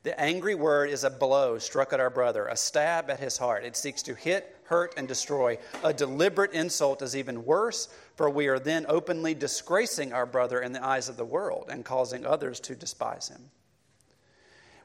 The 0.02 0.18
angry 0.20 0.54
word 0.54 0.90
is 0.90 1.04
a 1.04 1.10
blow 1.10 1.58
struck 1.58 1.92
at 1.92 2.00
our 2.00 2.10
brother, 2.10 2.46
a 2.46 2.56
stab 2.56 3.10
at 3.10 3.18
his 3.18 3.38
heart. 3.38 3.64
It 3.64 3.76
seeks 3.76 4.02
to 4.02 4.14
hit, 4.14 4.56
hurt, 4.64 4.94
and 4.96 5.08
destroy. 5.08 5.58
A 5.82 5.92
deliberate 5.92 6.52
insult 6.52 7.02
is 7.02 7.16
even 7.16 7.44
worse, 7.44 7.88
for 8.14 8.30
we 8.30 8.46
are 8.46 8.58
then 8.58 8.86
openly 8.88 9.34
disgracing 9.34 10.12
our 10.12 10.26
brother 10.26 10.60
in 10.60 10.72
the 10.72 10.84
eyes 10.84 11.08
of 11.08 11.16
the 11.16 11.24
world 11.24 11.66
and 11.70 11.84
causing 11.84 12.24
others 12.24 12.60
to 12.60 12.76
despise 12.76 13.28
him. 13.28 13.50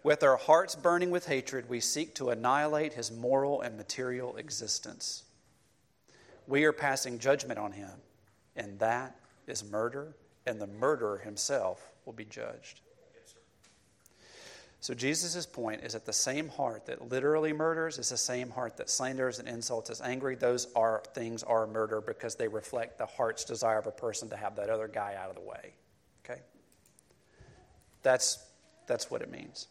With 0.03 0.23
our 0.23 0.37
hearts 0.37 0.75
burning 0.75 1.11
with 1.11 1.27
hatred, 1.27 1.69
we 1.69 1.79
seek 1.79 2.15
to 2.15 2.31
annihilate 2.31 2.93
his 2.93 3.11
moral 3.11 3.61
and 3.61 3.77
material 3.77 4.35
existence. 4.37 5.23
We 6.47 6.63
are 6.63 6.73
passing 6.73 7.19
judgment 7.19 7.59
on 7.59 7.71
him, 7.71 7.91
and 8.55 8.79
that 8.79 9.15
is 9.45 9.63
murder, 9.63 10.15
and 10.47 10.59
the 10.59 10.67
murderer 10.67 11.19
himself 11.19 11.91
will 12.05 12.13
be 12.13 12.25
judged. 12.25 12.81
So, 14.79 14.95
Jesus' 14.95 15.45
point 15.45 15.83
is 15.83 15.93
that 15.93 16.07
the 16.07 16.13
same 16.13 16.49
heart 16.49 16.87
that 16.87 17.11
literally 17.11 17.53
murders 17.53 17.99
is 17.99 18.09
the 18.09 18.17
same 18.17 18.49
heart 18.49 18.77
that 18.77 18.89
slanders 18.89 19.37
and 19.37 19.47
insults 19.47 19.91
is 19.91 20.01
angry. 20.01 20.35
Those 20.35 20.67
are 20.75 21.03
things 21.13 21.43
are 21.43 21.67
murder 21.67 22.01
because 22.01 22.33
they 22.33 22.47
reflect 22.47 22.97
the 22.97 23.05
heart's 23.05 23.45
desire 23.45 23.77
of 23.77 23.85
a 23.85 23.91
person 23.91 24.27
to 24.29 24.35
have 24.35 24.55
that 24.55 24.71
other 24.71 24.87
guy 24.87 25.15
out 25.21 25.29
of 25.29 25.35
the 25.35 25.41
way. 25.41 25.75
Okay? 26.25 26.41
That's, 28.01 28.43
that's 28.87 29.11
what 29.11 29.21
it 29.21 29.29
means. 29.29 29.67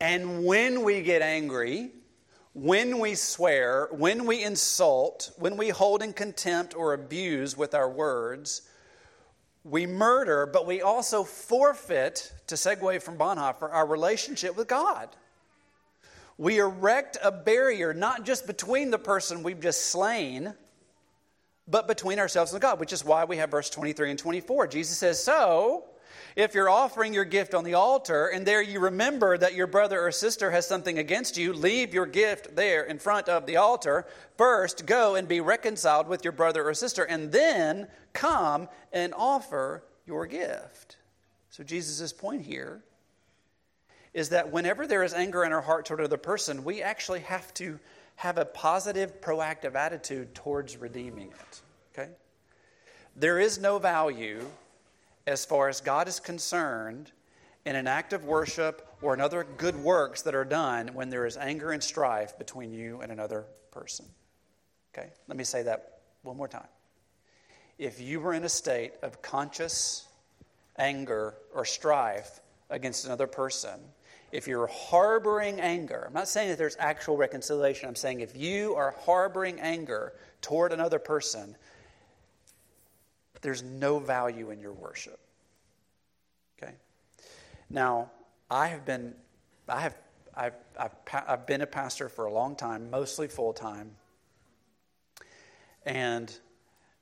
And 0.00 0.44
when 0.44 0.84
we 0.84 1.02
get 1.02 1.22
angry, 1.22 1.90
when 2.54 2.98
we 2.98 3.14
swear, 3.14 3.88
when 3.92 4.26
we 4.26 4.42
insult, 4.42 5.32
when 5.38 5.56
we 5.56 5.68
hold 5.70 6.02
in 6.02 6.12
contempt 6.12 6.74
or 6.76 6.92
abuse 6.92 7.56
with 7.56 7.74
our 7.74 7.90
words, 7.90 8.62
we 9.64 9.86
murder, 9.86 10.46
but 10.46 10.66
we 10.66 10.80
also 10.80 11.24
forfeit, 11.24 12.32
to 12.46 12.54
segue 12.54 13.02
from 13.02 13.18
Bonhoeffer, 13.18 13.70
our 13.70 13.86
relationship 13.86 14.56
with 14.56 14.68
God. 14.68 15.08
We 16.38 16.58
erect 16.58 17.18
a 17.22 17.32
barrier 17.32 17.92
not 17.92 18.24
just 18.24 18.46
between 18.46 18.90
the 18.90 18.98
person 18.98 19.42
we've 19.42 19.60
just 19.60 19.86
slain, 19.86 20.54
but 21.66 21.86
between 21.88 22.18
ourselves 22.18 22.52
and 22.52 22.62
God, 22.62 22.80
which 22.80 22.92
is 22.92 23.04
why 23.04 23.24
we 23.24 23.36
have 23.36 23.50
verse 23.50 23.68
23 23.68 24.10
and 24.10 24.18
24. 24.18 24.68
Jesus 24.68 24.96
says, 24.96 25.22
So, 25.22 25.84
if 26.38 26.54
you're 26.54 26.70
offering 26.70 27.12
your 27.12 27.24
gift 27.24 27.52
on 27.52 27.64
the 27.64 27.74
altar 27.74 28.28
and 28.28 28.46
there 28.46 28.62
you 28.62 28.78
remember 28.78 29.36
that 29.36 29.54
your 29.54 29.66
brother 29.66 30.00
or 30.00 30.12
sister 30.12 30.52
has 30.52 30.68
something 30.68 30.96
against 30.96 31.36
you, 31.36 31.52
leave 31.52 31.92
your 31.92 32.06
gift 32.06 32.54
there 32.54 32.84
in 32.84 33.00
front 33.00 33.28
of 33.28 33.44
the 33.44 33.56
altar. 33.56 34.06
First, 34.36 34.86
go 34.86 35.16
and 35.16 35.26
be 35.26 35.40
reconciled 35.40 36.06
with 36.06 36.22
your 36.22 36.30
brother 36.30 36.62
or 36.62 36.74
sister, 36.74 37.02
and 37.02 37.32
then 37.32 37.88
come 38.12 38.68
and 38.92 39.12
offer 39.14 39.82
your 40.06 40.26
gift. 40.26 40.96
So, 41.50 41.64
Jesus' 41.64 42.12
point 42.12 42.42
here 42.42 42.84
is 44.14 44.28
that 44.28 44.52
whenever 44.52 44.86
there 44.86 45.02
is 45.02 45.14
anger 45.14 45.42
in 45.42 45.52
our 45.52 45.60
heart 45.60 45.86
toward 45.86 45.98
another 45.98 46.18
person, 46.18 46.62
we 46.62 46.82
actually 46.82 47.20
have 47.20 47.52
to 47.54 47.80
have 48.14 48.38
a 48.38 48.44
positive, 48.44 49.20
proactive 49.20 49.74
attitude 49.74 50.36
towards 50.36 50.76
redeeming 50.76 51.30
it. 51.30 51.62
Okay? 51.92 52.12
There 53.16 53.40
is 53.40 53.58
no 53.58 53.80
value 53.80 54.44
as 55.28 55.44
far 55.44 55.68
as 55.68 55.80
God 55.80 56.08
is 56.08 56.20
concerned 56.20 57.12
in 57.66 57.76
an 57.76 57.86
act 57.86 58.12
of 58.12 58.24
worship 58.24 58.88
or 59.02 59.12
in 59.12 59.20
other 59.20 59.44
good 59.44 59.76
works 59.76 60.22
that 60.22 60.34
are 60.34 60.44
done 60.44 60.88
when 60.94 61.10
there 61.10 61.26
is 61.26 61.36
anger 61.36 61.70
and 61.70 61.82
strife 61.82 62.38
between 62.38 62.72
you 62.72 63.00
and 63.02 63.12
another 63.12 63.44
person. 63.70 64.06
Okay? 64.92 65.10
Let 65.26 65.36
me 65.36 65.44
say 65.44 65.62
that 65.64 66.00
one 66.22 66.36
more 66.36 66.48
time. 66.48 66.66
If 67.78 68.00
you 68.00 68.20
were 68.20 68.32
in 68.32 68.42
a 68.44 68.48
state 68.48 68.94
of 69.02 69.20
conscious 69.22 70.08
anger 70.78 71.34
or 71.54 71.64
strife 71.64 72.40
against 72.70 73.04
another 73.04 73.26
person, 73.26 73.78
if 74.32 74.46
you're 74.46 74.66
harboring 74.66 75.60
anger, 75.60 76.04
I'm 76.06 76.14
not 76.14 76.28
saying 76.28 76.48
that 76.48 76.58
there's 76.58 76.76
actual 76.78 77.16
reconciliation, 77.16 77.88
I'm 77.88 77.94
saying 77.94 78.20
if 78.20 78.36
you 78.36 78.74
are 78.74 78.94
harboring 79.00 79.60
anger 79.60 80.14
toward 80.40 80.72
another 80.72 80.98
person, 80.98 81.56
there's 83.40 83.62
no 83.62 83.98
value 83.98 84.50
in 84.50 84.60
your 84.60 84.72
worship. 84.72 85.18
Okay? 86.60 86.74
Now, 87.70 88.10
I 88.50 88.68
have 88.68 88.84
been, 88.84 89.14
I 89.68 89.80
have, 89.80 89.96
I've, 90.34 90.54
I've, 90.78 90.92
I've 91.26 91.46
been 91.46 91.62
a 91.62 91.66
pastor 91.66 92.08
for 92.08 92.26
a 92.26 92.32
long 92.32 92.56
time, 92.56 92.90
mostly 92.90 93.28
full 93.28 93.52
time. 93.52 93.90
And 95.84 96.36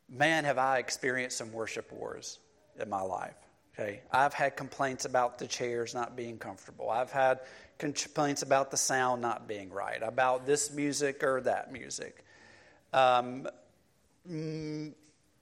man, 0.09 0.45
have 0.45 0.59
I 0.59 0.79
experienced 0.79 1.39
some 1.39 1.53
worship 1.53 1.93
wars 1.93 2.39
in 2.81 2.89
my 2.89 3.01
life. 3.01 3.35
Okay, 3.79 4.01
I've 4.11 4.33
had 4.33 4.57
complaints 4.57 5.05
about 5.05 5.39
the 5.39 5.47
chairs 5.47 5.95
not 5.95 6.17
being 6.17 6.39
comfortable. 6.39 6.89
I've 6.89 7.13
had 7.13 7.41
complaints 7.79 8.41
about 8.41 8.71
the 8.71 8.77
sound 8.79 9.21
not 9.21 9.47
being 9.47 9.71
right, 9.71 10.03
about 10.03 10.47
this 10.47 10.73
music 10.73 11.23
or 11.23 11.43
that 11.43 11.71
music. 11.71 12.25
Um, 12.95 13.47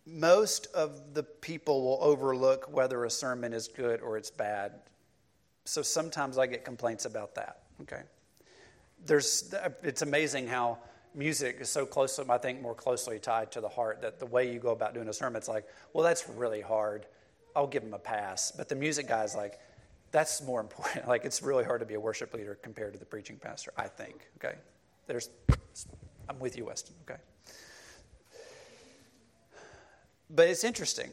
most 0.07 0.67
of 0.75 1.15
the 1.15 1.23
people 1.23 1.83
will 1.83 1.99
overlook 2.01 2.71
whether 2.71 3.05
a 3.05 3.11
sermon 3.11 3.53
is 3.53 3.69
good 3.69 4.01
or 4.01 4.17
it's 4.17 4.31
bad. 4.31 4.73
So 5.65 5.83
sometimes 5.83 6.37
I 6.39 6.47
get 6.47 6.65
complaints 6.65 7.05
about 7.07 7.35
that. 7.37 7.63
Okay. 7.83 8.03
There's, 9.07 9.55
it's 9.83 10.03
amazing 10.03 10.47
how 10.47 10.79
music 11.15 11.59
is 11.61 11.71
so 11.71 11.87
closely, 11.87 12.25
I 12.29 12.39
think, 12.39 12.61
more 12.61 12.75
closely 12.75 13.19
tied 13.19 13.53
to 13.53 13.61
the 13.61 13.69
heart 13.69 14.03
that 14.03 14.19
the 14.19 14.27
way 14.27 14.53
you 14.53 14.59
go 14.59 14.71
about 14.71 14.95
doing 14.95 15.09
a 15.09 15.13
sermon, 15.13 15.37
it's 15.37 15.49
like, 15.49 15.67
well, 15.93 16.05
that's 16.05 16.29
really 16.29 16.61
hard. 16.61 17.07
I'll 17.57 17.67
give 17.67 17.83
him 17.83 17.95
a 17.95 17.99
pass. 17.99 18.51
But 18.51 18.69
the 18.69 18.75
music 18.75 19.09
guy's 19.09 19.35
like, 19.35 19.59
that's 20.11 20.43
more 20.43 20.61
important. 20.61 21.09
Like, 21.09 21.25
it's 21.25 21.43
really 21.43 21.65
hard 21.65 21.81
to 21.81 21.87
be 21.87 21.95
a 21.95 22.01
worship 22.01 22.35
leader 22.35 22.59
compared 22.63 22.93
to 22.93 22.99
the 22.99 23.05
preaching 23.05 23.37
pastor, 23.37 23.73
I 23.77 23.89
think. 23.89 24.29
Okay. 24.37 24.57
There's, 25.07 25.31
I'm 26.29 26.39
with 26.39 26.57
you, 26.57 26.67
Weston. 26.67 26.95
Okay. 27.09 27.21
But 30.35 30.49
it's 30.49 30.65
interesting. 30.65 31.11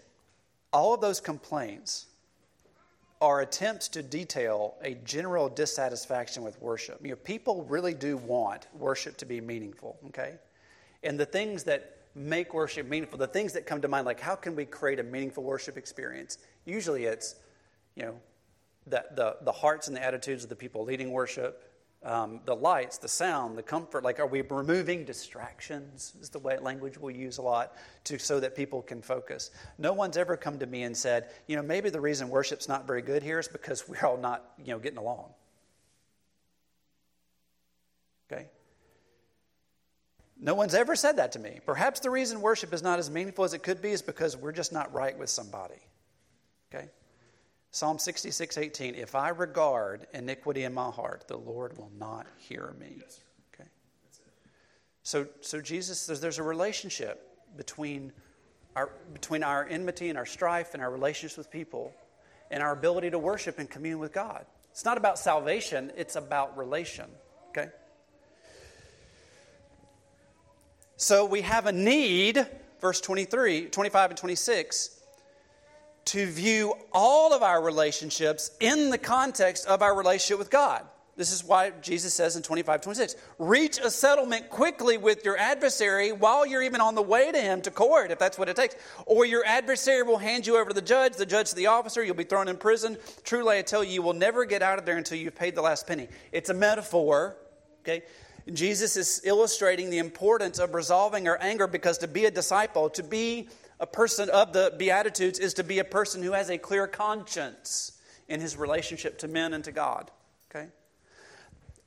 All 0.73 0.93
of 0.93 1.01
those 1.01 1.19
complaints 1.19 2.07
are 3.21 3.41
attempts 3.41 3.87
to 3.89 4.01
detail 4.01 4.75
a 4.81 4.95
general 5.05 5.47
dissatisfaction 5.47 6.43
with 6.43 6.59
worship. 6.59 6.99
You 7.03 7.11
know, 7.11 7.15
people 7.17 7.63
really 7.65 7.93
do 7.93 8.17
want 8.17 8.67
worship 8.73 9.17
to 9.17 9.25
be 9.25 9.39
meaningful, 9.39 9.99
okay? 10.07 10.33
And 11.03 11.19
the 11.19 11.25
things 11.25 11.63
that 11.65 11.97
make 12.15 12.53
worship 12.53 12.87
meaningful, 12.87 13.19
the 13.19 13.27
things 13.27 13.53
that 13.53 13.67
come 13.67 13.79
to 13.81 13.87
mind, 13.87 14.05
like 14.05 14.19
how 14.19 14.35
can 14.35 14.55
we 14.55 14.65
create 14.65 14.99
a 14.99 15.03
meaningful 15.03 15.43
worship 15.43 15.77
experience? 15.77 16.39
Usually 16.65 17.05
it's, 17.05 17.35
you 17.95 18.03
know, 18.03 18.15
the, 18.87 19.05
the, 19.15 19.37
the 19.41 19.51
hearts 19.51 19.87
and 19.87 19.95
the 19.95 20.03
attitudes 20.03 20.43
of 20.43 20.49
the 20.49 20.55
people 20.55 20.83
leading 20.83 21.11
worship, 21.11 21.70
um, 22.03 22.39
the 22.45 22.55
lights, 22.55 22.97
the 22.97 23.07
sound, 23.07 23.57
the 23.57 23.63
comfort. 23.63 24.03
Like, 24.03 24.19
are 24.19 24.27
we 24.27 24.41
removing 24.41 25.05
distractions? 25.05 26.13
Is 26.19 26.29
the 26.29 26.39
way 26.39 26.57
language 26.57 26.97
we 26.97 27.13
use 27.13 27.37
a 27.37 27.41
lot 27.41 27.73
to 28.05 28.17
so 28.17 28.39
that 28.39 28.55
people 28.55 28.81
can 28.81 29.01
focus. 29.01 29.51
No 29.77 29.93
one's 29.93 30.17
ever 30.17 30.35
come 30.35 30.57
to 30.59 30.65
me 30.65 30.83
and 30.83 30.97
said, 30.97 31.29
you 31.47 31.55
know, 31.55 31.61
maybe 31.61 31.89
the 31.89 32.01
reason 32.01 32.29
worship's 32.29 32.67
not 32.67 32.87
very 32.87 33.01
good 33.01 33.21
here 33.21 33.39
is 33.39 33.47
because 33.47 33.87
we're 33.87 34.05
all 34.05 34.17
not, 34.17 34.53
you 34.63 34.73
know, 34.73 34.79
getting 34.79 34.97
along. 34.97 35.29
Okay. 38.31 38.47
No 40.39 40.55
one's 40.55 40.73
ever 40.73 40.95
said 40.95 41.17
that 41.17 41.33
to 41.33 41.39
me. 41.39 41.59
Perhaps 41.67 41.99
the 41.99 42.09
reason 42.09 42.41
worship 42.41 42.73
is 42.73 42.81
not 42.81 42.97
as 42.97 43.11
meaningful 43.11 43.45
as 43.45 43.53
it 43.53 43.61
could 43.61 43.79
be 43.79 43.91
is 43.91 44.01
because 44.01 44.35
we're 44.35 44.51
just 44.51 44.73
not 44.73 44.91
right 44.91 45.17
with 45.17 45.29
somebody. 45.29 45.75
Okay? 46.73 46.89
Psalm 47.71 47.97
66, 47.97 48.57
18, 48.57 48.95
if 48.95 49.15
I 49.15 49.29
regard 49.29 50.05
iniquity 50.13 50.65
in 50.65 50.73
my 50.73 50.91
heart, 50.91 51.23
the 51.27 51.37
Lord 51.37 51.77
will 51.77 51.91
not 51.97 52.27
hear 52.37 52.75
me. 52.77 53.01
Okay? 53.53 53.69
So, 55.03 55.25
so 55.39 55.61
Jesus 55.61 55.97
says 55.99 56.19
there's 56.19 56.37
a 56.37 56.43
relationship 56.43 57.25
between 57.55 58.11
our, 58.75 58.91
between 59.13 59.41
our 59.41 59.65
enmity 59.65 60.09
and 60.09 60.17
our 60.17 60.25
strife 60.25 60.73
and 60.73 60.83
our 60.83 60.91
relationships 60.91 61.37
with 61.37 61.49
people 61.49 61.93
and 62.49 62.61
our 62.61 62.73
ability 62.73 63.09
to 63.11 63.19
worship 63.19 63.57
and 63.57 63.69
commune 63.69 63.99
with 63.99 64.11
God. 64.11 64.45
It's 64.71 64.83
not 64.83 64.97
about 64.97 65.17
salvation, 65.17 65.93
it's 65.95 66.17
about 66.17 66.57
relation. 66.57 67.09
Okay? 67.49 67.69
So 70.97 71.25
we 71.25 71.41
have 71.41 71.67
a 71.67 71.71
need, 71.71 72.45
verse 72.81 72.99
23, 72.99 73.67
25 73.67 74.11
and 74.11 74.17
26, 74.17 75.00
to 76.05 76.25
view 76.25 76.73
all 76.91 77.33
of 77.33 77.43
our 77.43 77.61
relationships 77.61 78.51
in 78.59 78.89
the 78.89 78.97
context 78.97 79.65
of 79.67 79.81
our 79.81 79.95
relationship 79.95 80.39
with 80.39 80.49
God. 80.49 80.85
This 81.17 81.33
is 81.33 81.43
why 81.43 81.71
Jesus 81.81 82.13
says 82.13 82.35
in 82.35 82.41
25, 82.41 82.81
26, 82.81 83.15
reach 83.37 83.77
a 83.79 83.91
settlement 83.91 84.49
quickly 84.49 84.97
with 84.97 85.25
your 85.25 85.37
adversary 85.37 86.11
while 86.11 86.45
you're 86.45 86.63
even 86.63 86.79
on 86.81 86.95
the 86.95 87.01
way 87.01 87.31
to 87.31 87.37
him 87.37 87.61
to 87.61 87.71
court, 87.71 88.11
if 88.11 88.17
that's 88.17 88.39
what 88.39 88.47
it 88.49 88.55
takes. 88.55 88.75
Or 89.05 89.25
your 89.25 89.45
adversary 89.45 90.03
will 90.03 90.17
hand 90.17 90.47
you 90.47 90.57
over 90.57 90.69
to 90.69 90.73
the 90.73 90.81
judge, 90.81 91.17
the 91.17 91.25
judge 91.25 91.49
to 91.49 91.55
the 91.55 91.67
officer, 91.67 92.03
you'll 92.03 92.15
be 92.15 92.23
thrown 92.23 92.47
in 92.47 92.57
prison. 92.57 92.97
Truly, 93.23 93.57
I 93.57 93.61
tell 93.61 93.83
you, 93.83 93.91
you 93.91 94.01
will 94.01 94.13
never 94.13 94.45
get 94.45 94.61
out 94.61 94.79
of 94.79 94.85
there 94.85 94.97
until 94.97 95.17
you've 95.17 95.35
paid 95.35 95.53
the 95.53 95.61
last 95.61 95.85
penny. 95.85 96.07
It's 96.31 96.49
a 96.49 96.53
metaphor, 96.53 97.35
okay? 97.81 98.03
Jesus 98.53 98.95
is 98.95 99.21
illustrating 99.23 99.89
the 99.89 99.99
importance 99.99 100.59
of 100.59 100.73
resolving 100.73 101.27
our 101.27 101.37
anger 101.41 101.67
because 101.67 101.99
to 101.99 102.07
be 102.07 102.25
a 102.25 102.31
disciple, 102.31 102.89
to 102.91 103.03
be 103.03 103.49
a 103.81 103.87
person 103.87 104.29
of 104.29 104.53
the 104.53 104.73
Beatitudes, 104.77 105.39
is 105.39 105.55
to 105.55 105.63
be 105.63 105.79
a 105.79 105.83
person 105.83 106.23
who 106.23 106.31
has 106.31 106.49
a 106.49 106.57
clear 106.57 106.87
conscience 106.87 107.99
in 108.29 108.39
his 108.39 108.55
relationship 108.55 109.17
to 109.17 109.27
men 109.27 109.53
and 109.53 109.65
to 109.65 109.73
God, 109.73 110.09
okay? 110.49 110.67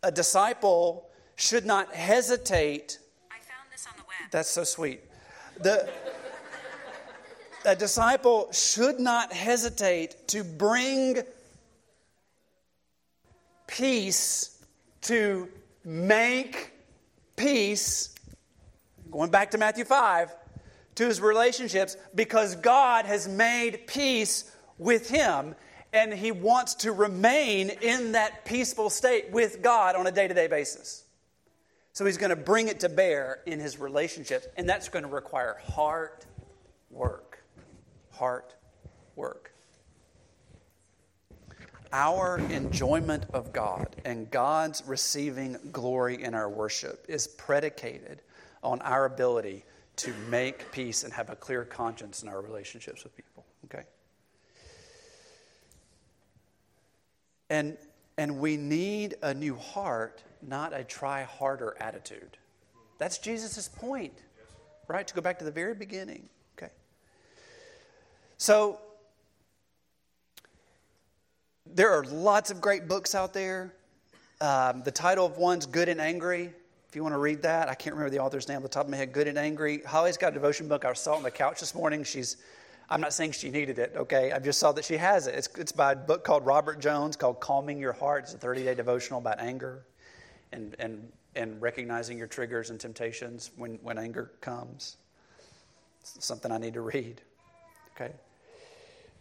a 0.04 0.12
disciple 0.12 1.08
should 1.34 1.64
not 1.64 1.92
hesitate. 1.94 2.98
I 3.30 3.36
found 3.36 3.72
this 3.72 3.86
on 3.86 3.94
the 3.96 4.02
web. 4.02 4.30
That's 4.30 4.50
so 4.50 4.62
sweet. 4.62 5.00
The, 5.60 5.88
a 7.64 7.74
disciple 7.74 8.52
should 8.52 9.00
not 9.00 9.32
hesitate 9.32 10.28
to 10.28 10.44
bring 10.44 11.22
peace, 13.66 14.62
to 15.02 15.48
make 15.84 16.72
peace, 17.36 18.14
going 19.10 19.30
back 19.30 19.50
to 19.52 19.58
Matthew 19.58 19.84
5, 19.84 20.34
to 20.96 21.06
his 21.06 21.20
relationships 21.20 21.96
because 22.14 22.56
God 22.56 23.06
has 23.06 23.28
made 23.28 23.86
peace 23.86 24.50
with 24.78 25.08
him 25.08 25.54
and 25.92 26.12
he 26.12 26.32
wants 26.32 26.74
to 26.74 26.92
remain 26.92 27.70
in 27.70 28.12
that 28.12 28.44
peaceful 28.44 28.90
state 28.90 29.30
with 29.30 29.62
God 29.62 29.94
on 29.94 30.06
a 30.06 30.12
day 30.12 30.26
to 30.26 30.34
day 30.34 30.48
basis. 30.48 31.04
So 31.92 32.04
he's 32.04 32.18
going 32.18 32.30
to 32.30 32.36
bring 32.36 32.66
it 32.66 32.80
to 32.80 32.88
bear 32.88 33.38
in 33.46 33.60
his 33.60 33.78
relationships, 33.78 34.48
and 34.56 34.68
that's 34.68 34.88
going 34.88 35.04
to 35.04 35.08
require 35.08 35.56
heart 35.62 36.26
work. 36.90 37.44
Heart 38.10 38.56
work. 39.14 39.52
Our 41.92 42.38
enjoyment 42.50 43.26
of 43.32 43.52
God 43.52 43.94
and 44.04 44.28
God's 44.28 44.82
receiving 44.84 45.56
glory 45.70 46.20
in 46.20 46.34
our 46.34 46.48
worship 46.48 47.06
is 47.08 47.28
predicated 47.28 48.22
on 48.64 48.82
our 48.82 49.04
ability 49.04 49.64
to 49.96 50.12
make 50.28 50.70
peace 50.72 51.04
and 51.04 51.12
have 51.12 51.30
a 51.30 51.36
clear 51.36 51.64
conscience 51.64 52.22
in 52.22 52.28
our 52.28 52.40
relationships 52.40 53.04
with 53.04 53.14
people. 53.16 53.44
Okay? 53.64 53.84
And, 57.50 57.76
and 58.18 58.38
we 58.38 58.56
need 58.56 59.14
a 59.22 59.32
new 59.32 59.56
heart, 59.56 60.22
not 60.42 60.72
a 60.72 60.82
try 60.82 61.22
harder 61.22 61.76
attitude. 61.78 62.36
That's 62.98 63.18
Jesus' 63.18 63.68
point, 63.68 64.14
right? 64.88 65.06
To 65.06 65.14
go 65.14 65.20
back 65.20 65.38
to 65.38 65.44
the 65.44 65.50
very 65.50 65.74
beginning. 65.74 66.28
Okay. 66.56 66.72
So, 68.38 68.80
there 71.66 71.90
are 71.92 72.04
lots 72.04 72.50
of 72.50 72.60
great 72.60 72.88
books 72.88 73.14
out 73.14 73.32
there. 73.32 73.74
Um, 74.40 74.82
the 74.84 74.90
title 74.90 75.26
of 75.26 75.38
one's 75.38 75.66
Good 75.66 75.88
and 75.88 76.00
Angry. 76.00 76.52
If 76.94 76.96
you 76.96 77.02
want 77.02 77.14
to 77.14 77.18
read 77.18 77.42
that, 77.42 77.68
I 77.68 77.74
can't 77.74 77.96
remember 77.96 78.16
the 78.16 78.22
author's 78.22 78.46
name 78.46 78.58
off 78.58 78.62
the 78.62 78.68
top 78.68 78.84
of 78.84 78.90
my 78.92 78.96
head. 78.96 79.12
Good 79.12 79.26
and 79.26 79.36
Angry. 79.36 79.82
Holly's 79.84 80.16
got 80.16 80.28
a 80.28 80.34
devotion 80.34 80.68
book. 80.68 80.84
I 80.84 80.92
saw 80.92 81.14
it 81.14 81.16
on 81.16 81.22
the 81.24 81.30
couch 81.32 81.58
this 81.58 81.74
morning. 81.74 82.04
She's 82.04 82.36
I'm 82.88 83.00
not 83.00 83.12
saying 83.12 83.32
she 83.32 83.50
needed 83.50 83.80
it, 83.80 83.94
okay? 83.96 84.30
I 84.30 84.38
just 84.38 84.60
saw 84.60 84.70
that 84.70 84.84
she 84.84 84.96
has 84.96 85.26
it. 85.26 85.34
It's, 85.34 85.48
it's 85.56 85.72
by 85.72 85.90
a 85.90 85.96
book 85.96 86.22
called 86.22 86.46
Robert 86.46 86.78
Jones 86.78 87.16
called 87.16 87.40
Calming 87.40 87.80
Your 87.80 87.94
Heart. 87.94 88.26
It's 88.26 88.34
a 88.34 88.38
30 88.38 88.62
day 88.62 88.76
devotional 88.76 89.18
about 89.18 89.40
anger 89.40 89.84
and, 90.52 90.76
and, 90.78 91.10
and 91.34 91.60
recognizing 91.60 92.16
your 92.16 92.28
triggers 92.28 92.70
and 92.70 92.78
temptations 92.78 93.50
when, 93.56 93.80
when 93.82 93.98
anger 93.98 94.30
comes. 94.40 94.96
It's 96.00 96.24
something 96.24 96.52
I 96.52 96.58
need 96.58 96.74
to 96.74 96.80
read, 96.80 97.20
okay? 97.96 98.12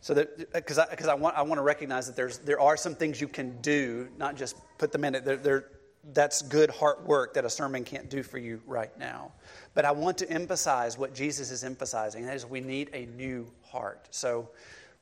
So 0.02 0.14
that, 0.14 0.54
because 0.54 0.78
I, 0.78 0.94
cause 0.94 1.08
I, 1.08 1.16
want, 1.16 1.36
I 1.36 1.42
want 1.42 1.58
to 1.58 1.64
recognize 1.64 2.06
that 2.06 2.16
there's, 2.16 2.38
there 2.38 2.60
are 2.60 2.78
some 2.78 2.94
things 2.94 3.20
you 3.20 3.28
can 3.28 3.60
do, 3.62 4.10
not 4.20 4.36
just 4.36 4.58
put 4.78 4.92
them 4.92 5.06
in 5.06 5.16
it. 5.16 5.26
There, 5.26 5.38
there, 5.38 5.66
that's 6.12 6.42
good 6.42 6.70
heart 6.70 7.06
work 7.06 7.34
that 7.36 7.46
a 7.46 7.50
sermon 7.50 7.84
can't 7.84 8.10
do 8.10 8.24
for 8.24 8.38
you 8.38 8.62
right 8.66 8.98
now. 9.00 9.32
But 9.74 9.86
I 9.86 9.92
want 9.92 10.18
to 10.18 10.30
emphasize 10.30 10.98
what 10.98 11.14
Jesus 11.14 11.50
is 11.50 11.64
emphasizing, 11.64 12.26
that 12.26 12.36
is, 12.36 12.46
we 12.46 12.60
need 12.60 12.90
a 12.94 13.06
new 13.06 13.50
heart. 13.64 14.08
So 14.12 14.50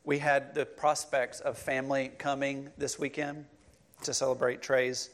we 0.03 0.19
had 0.19 0.53
the 0.53 0.65
prospects 0.65 1.39
of 1.39 1.57
family 1.57 2.11
coming 2.17 2.69
this 2.77 2.99
weekend 2.99 3.45
to 4.03 4.13
celebrate 4.13 4.61
Trey's 4.61 5.09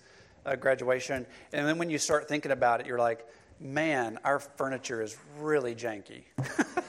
uh, 0.45 0.55
graduation. 0.55 1.25
And 1.53 1.67
then 1.67 1.77
when 1.77 1.89
you 1.89 1.97
start 1.97 2.27
thinking 2.27 2.51
about 2.51 2.81
it, 2.81 2.85
you're 2.85 2.99
like, 2.99 3.25
man, 3.59 4.19
our 4.23 4.39
furniture 4.39 5.01
is 5.01 5.17
really 5.39 5.73
janky. 5.73 6.23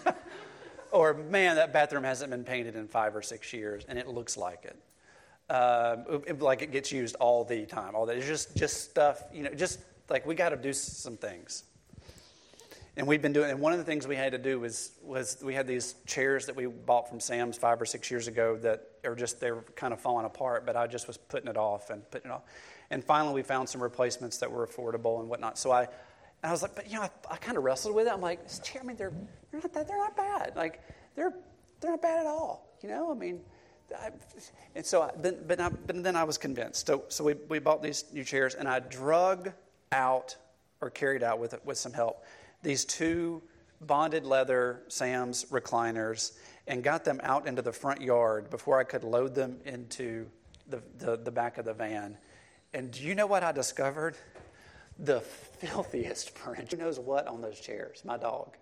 or 0.93 1.15
man, 1.15 1.57
that 1.57 1.73
bathroom 1.73 2.05
hasn't 2.05 2.31
been 2.31 2.45
painted 2.45 2.77
in 2.77 2.89
five 2.89 3.15
or 3.15 3.23
six 3.23 3.53
years, 3.53 3.85
and 3.89 3.99
it 3.99 4.09
looks 4.09 4.37
like 4.37 4.65
it 4.65 4.77
uh, 5.51 5.97
like 6.41 6.63
it 6.63 6.73
gets 6.73 6.93
used 6.93 7.17
all 7.17 7.45
the 7.45 7.67
time. 7.67 7.95
All 7.95 8.07
that 8.07 8.17
it's 8.17 8.27
just 8.27 8.57
just 8.57 8.91
stuff, 8.91 9.23
you 9.33 9.43
know, 9.43 9.51
just 9.55 9.81
like 10.09 10.27
we 10.27 10.35
got 10.35 10.51
to 10.51 10.57
do 10.57 10.73
some 10.73 11.17
things. 11.17 11.65
And 12.97 13.07
we've 13.07 13.23
been 13.23 13.33
doing. 13.33 13.51
And 13.51 13.61
one 13.61 13.73
of 13.73 13.79
the 13.79 13.85
things 13.85 14.09
we 14.09 14.17
had 14.17 14.33
to 14.33 14.39
do 14.39 14.59
was 14.61 14.93
was 15.03 15.39
we 15.43 15.55
had 15.55 15.67
these 15.67 15.95
chairs 16.07 16.47
that 16.47 16.57
we 16.57 16.67
bought 16.67 17.09
from 17.09 17.21
Sam's 17.21 17.57
five 17.57 17.81
or 17.81 17.87
six 17.87 18.11
years 18.11 18.27
ago 18.27 18.57
that 18.59 18.89
are 19.05 19.15
just 19.15 19.41
they're 19.41 19.63
kind 19.77 19.93
of 19.93 20.01
falling 20.01 20.27
apart. 20.27 20.67
But 20.67 20.77
I 20.77 20.87
just 20.87 21.07
was 21.07 21.17
putting 21.17 21.49
it 21.49 21.57
off 21.57 21.91
and 21.91 22.09
putting 22.11 22.31
it 22.31 22.35
off. 22.35 22.43
And 22.91 23.05
finally, 23.05 23.35
we 23.35 23.43
found 23.43 23.69
some 23.69 23.83
replacements 23.83 24.39
that 24.39 24.51
were 24.51 24.67
affordable 24.67 25.21
and 25.21 25.29
whatnot. 25.29 25.59
So 25.59 25.71
I. 25.71 25.89
I 26.41 26.53
was 26.53 26.63
like, 26.63 26.77
but 26.77 26.89
you 26.89 26.95
know, 26.95 27.03
I, 27.03 27.11
I 27.33 27.37
kind 27.37 27.59
of 27.59 27.65
wrestled 27.65 27.97
with 27.97 28.07
it. 28.07 28.13
I'm 28.13 28.21
like, 28.21 28.45
this 28.45 28.61
chair, 28.61 28.81
I 28.81 28.87
mean, 28.87 28.97
they're, 28.97 29.13
they're 29.51 29.61
not 29.61 29.73
that, 29.73 29.89
they're 29.89 29.99
not 29.99 30.17
bad. 30.17 30.53
Like, 30.55 30.81
they're, 31.17 31.35
they're 31.81 31.91
not 31.91 32.01
bad 32.01 32.21
at 32.21 32.27
all. 32.27 32.77
You 32.81 32.91
know, 32.91 33.11
I 33.11 33.15
mean, 33.15 33.41
I, 33.97 34.11
and 34.75 34.85
so, 34.85 35.03
I, 35.03 35.11
but, 35.21 35.47
but, 35.49 35.61
I, 35.61 35.69
but, 35.69 36.03
then 36.03 36.17
I 36.17 36.25
was 36.25 36.39
convinced. 36.39 36.87
So, 36.87 37.05
so 37.09 37.25
we, 37.25 37.35
we 37.49 37.59
bought 37.59 37.83
these 37.83 38.05
new 38.13 38.25
chairs, 38.25 38.55
and 38.55 38.69
I 38.69 38.81
drug 38.81 39.53
out 39.93 40.37
or 40.81 40.91
carried 40.91 41.23
out 41.23 41.39
with, 41.39 41.55
with 41.65 41.79
some 41.79 41.93
help 41.93 42.25
these 42.63 42.85
two 42.85 43.43
bonded 43.81 44.25
leather 44.25 44.83
Sam's 44.89 45.45
recliners 45.47 46.33
and 46.67 46.83
got 46.83 47.05
them 47.05 47.21
out 47.23 47.47
into 47.47 47.63
the 47.63 47.73
front 47.73 48.01
yard 48.03 48.51
before 48.51 48.79
I 48.79 48.85
could 48.85 49.05
load 49.05 49.35
them 49.35 49.59
into 49.65 50.27
the, 50.69 50.83
the, 50.99 51.17
the 51.17 51.31
back 51.31 51.59
of 51.59 51.65
the 51.65 51.73
van. 51.73 52.19
And 52.75 52.91
do 52.91 53.03
you 53.03 53.15
know 53.15 53.27
what 53.27 53.43
I 53.43 53.53
discovered? 53.53 54.17
The 54.99 55.21
filthiest 55.21 56.31
furniture. 56.39 56.77
Who 56.77 56.83
knows 56.83 56.99
what 56.99 57.27
on 57.27 57.41
those 57.41 57.61
chairs? 57.61 58.03
My 58.05 58.17
dog. 58.17 58.57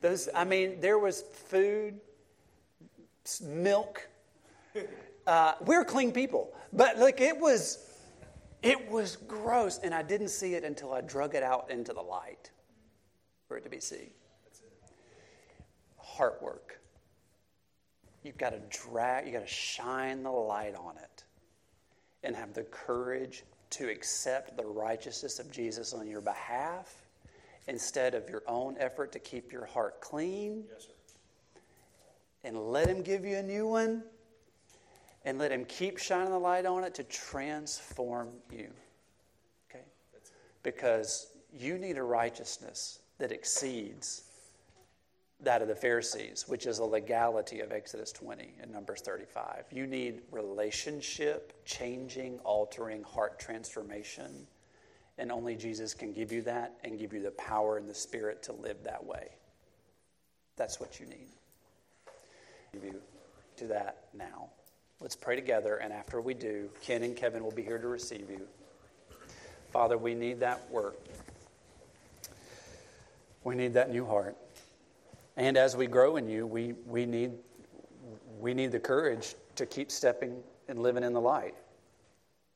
Those, 0.00 0.28
I 0.34 0.44
mean, 0.44 0.80
there 0.80 0.98
was 0.98 1.22
food, 1.22 1.98
milk, 3.42 4.08
uh, 5.26 5.54
we're 5.60 5.84
clean 5.84 6.12
people, 6.12 6.52
but 6.72 6.98
like 6.98 7.20
it 7.20 7.38
was, 7.38 7.90
it 8.62 8.90
was 8.90 9.16
gross, 9.16 9.78
and 9.82 9.94
I 9.94 10.02
didn't 10.02 10.28
see 10.28 10.54
it 10.54 10.64
until 10.64 10.92
I 10.92 11.00
drug 11.00 11.34
it 11.34 11.42
out 11.42 11.70
into 11.70 11.92
the 11.92 12.00
light 12.00 12.50
for 13.46 13.56
it 13.56 13.64
to 13.64 13.70
be 13.70 13.80
seen. 13.80 14.10
Heart 15.96 16.42
work. 16.42 16.80
You've 18.22 18.38
got 18.38 18.50
to 18.50 18.60
drag, 18.68 19.26
you 19.26 19.32
got 19.32 19.40
to 19.40 19.46
shine 19.46 20.22
the 20.22 20.30
light 20.30 20.74
on 20.74 20.96
it, 20.96 21.24
and 22.24 22.34
have 22.34 22.52
the 22.52 22.64
courage 22.64 23.44
to 23.70 23.88
accept 23.88 24.56
the 24.56 24.64
righteousness 24.64 25.38
of 25.38 25.50
Jesus 25.50 25.92
on 25.92 26.08
your 26.08 26.20
behalf 26.20 27.06
instead 27.68 28.14
of 28.14 28.28
your 28.28 28.42
own 28.46 28.76
effort 28.78 29.12
to 29.12 29.18
keep 29.18 29.52
your 29.52 29.66
heart 29.66 30.00
clean. 30.00 30.64
Yes, 30.72 30.88
and 32.44 32.56
let 32.56 32.88
Him 32.88 33.02
give 33.02 33.24
you 33.24 33.36
a 33.36 33.42
new 33.42 33.66
one 33.66 34.02
and 35.24 35.38
let 35.38 35.52
Him 35.52 35.64
keep 35.64 35.98
shining 35.98 36.30
the 36.30 36.38
light 36.38 36.66
on 36.66 36.84
it 36.84 36.94
to 36.94 37.04
transform 37.04 38.28
you. 38.50 38.68
Okay? 39.70 39.84
Because 40.62 41.28
you 41.52 41.78
need 41.78 41.98
a 41.98 42.02
righteousness 42.02 43.00
that 43.18 43.32
exceeds 43.32 44.22
that 45.40 45.62
of 45.62 45.68
the 45.68 45.74
Pharisees, 45.74 46.46
which 46.48 46.66
is 46.66 46.78
a 46.78 46.84
legality 46.84 47.60
of 47.60 47.70
Exodus 47.70 48.10
20 48.12 48.54
and 48.60 48.72
Numbers 48.72 49.00
35. 49.02 49.66
You 49.70 49.86
need 49.86 50.22
relationship 50.32 51.52
changing, 51.64 52.38
altering 52.40 53.04
heart 53.04 53.38
transformation. 53.38 54.46
And 55.16 55.30
only 55.30 55.54
Jesus 55.54 55.94
can 55.94 56.12
give 56.12 56.32
you 56.32 56.42
that 56.42 56.74
and 56.82 56.98
give 56.98 57.12
you 57.12 57.22
the 57.22 57.30
power 57.32 57.76
and 57.76 57.88
the 57.88 57.94
spirit 57.94 58.42
to 58.44 58.52
live 58.52 58.82
that 58.84 59.04
way. 59.04 59.28
That's 60.56 60.80
what 60.80 60.98
you 60.98 61.06
need. 61.06 61.28
Give 62.72 62.84
you 62.84 63.00
to 63.56 63.66
that 63.68 64.06
now. 64.12 64.50
Let's 65.00 65.14
pray 65.14 65.36
together, 65.36 65.76
and 65.76 65.92
after 65.92 66.20
we 66.20 66.34
do, 66.34 66.68
Ken 66.82 67.04
and 67.04 67.16
Kevin 67.16 67.44
will 67.44 67.52
be 67.52 67.62
here 67.62 67.78
to 67.78 67.86
receive 67.86 68.28
you. 68.28 68.48
Father, 69.72 69.96
we 69.96 70.14
need 70.14 70.40
that 70.40 70.68
work. 70.70 70.96
We 73.44 73.54
need 73.54 73.74
that 73.74 73.92
new 73.92 74.04
heart. 74.04 74.36
And 75.36 75.56
as 75.56 75.76
we 75.76 75.86
grow 75.86 76.16
in 76.16 76.28
you, 76.28 76.46
we, 76.46 76.74
we, 76.84 77.06
need, 77.06 77.30
we 78.40 78.54
need 78.54 78.72
the 78.72 78.80
courage 78.80 79.36
to 79.54 79.66
keep 79.66 79.92
stepping 79.92 80.42
and 80.66 80.80
living 80.80 81.04
in 81.04 81.12
the 81.12 81.20
light. 81.20 81.54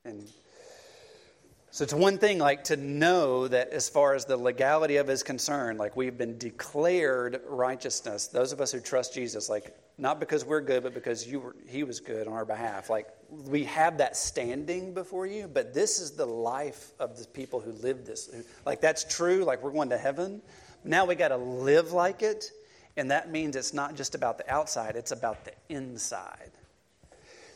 And 0.04 0.28
so 1.72 1.84
it's 1.84 1.94
one 1.94 2.18
thing, 2.18 2.38
like 2.38 2.64
to 2.64 2.76
know 2.76 3.48
that 3.48 3.70
as 3.70 3.88
far 3.88 4.14
as 4.14 4.26
the 4.26 4.36
legality 4.36 4.96
of 4.96 5.08
is 5.08 5.22
concerned, 5.22 5.78
like 5.78 5.96
we've 5.96 6.18
been 6.18 6.36
declared 6.36 7.40
righteousness. 7.48 8.26
Those 8.26 8.52
of 8.52 8.60
us 8.60 8.70
who 8.72 8.78
trust 8.78 9.14
Jesus, 9.14 9.48
like 9.48 9.74
not 9.96 10.20
because 10.20 10.44
we're 10.44 10.60
good, 10.60 10.82
but 10.82 10.92
because 10.92 11.26
you 11.26 11.40
were, 11.40 11.56
He 11.66 11.82
was 11.82 11.98
good 11.98 12.26
on 12.26 12.34
our 12.34 12.44
behalf. 12.44 12.90
Like 12.90 13.08
we 13.30 13.64
have 13.64 13.96
that 13.96 14.18
standing 14.18 14.92
before 14.92 15.26
you. 15.26 15.48
But 15.48 15.72
this 15.72 15.98
is 15.98 16.10
the 16.10 16.26
life 16.26 16.92
of 17.00 17.18
the 17.18 17.26
people 17.28 17.58
who 17.58 17.72
live 17.72 18.04
this. 18.04 18.30
Like 18.66 18.82
that's 18.82 19.04
true. 19.04 19.42
Like 19.42 19.62
we're 19.62 19.72
going 19.72 19.88
to 19.88 19.98
heaven. 19.98 20.42
Now 20.84 21.06
we 21.06 21.14
got 21.14 21.28
to 21.28 21.38
live 21.38 21.92
like 21.92 22.20
it, 22.20 22.50
and 22.98 23.10
that 23.10 23.30
means 23.30 23.56
it's 23.56 23.72
not 23.72 23.94
just 23.94 24.14
about 24.14 24.36
the 24.36 24.52
outside; 24.52 24.94
it's 24.94 25.12
about 25.12 25.46
the 25.46 25.52
inside. 25.70 26.50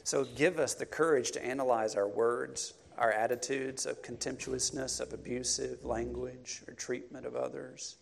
So 0.05 0.25
give 0.25 0.59
us 0.59 0.73
the 0.73 0.87
courage 0.87 1.33
to 1.33 1.45
analyze 1.45 1.97
our 1.97 2.09
words 2.09 2.73
our 2.99 3.13
attitudes 3.13 3.87
of 3.87 4.03
contemptuousness, 4.03 5.01
of 5.01 5.13
abusive 5.13 5.85
language 5.85 6.63
or 6.67 6.75
treatment 6.75 7.27
of 7.27 7.37
others, 7.37 7.97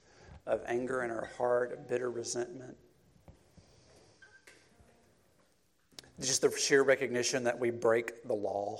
of 0.46 0.62
anger 0.66 1.02
in 1.02 1.10
our 1.10 1.30
heart, 1.36 1.72
of 1.72 1.88
bitter 1.88 2.10
resentment. 2.10 2.76
Just 6.20 6.42
the 6.42 6.56
sheer 6.56 6.82
recognition 6.82 7.44
that 7.44 7.58
we 7.58 7.70
break 7.70 8.22
the 8.24 8.34
law, 8.34 8.78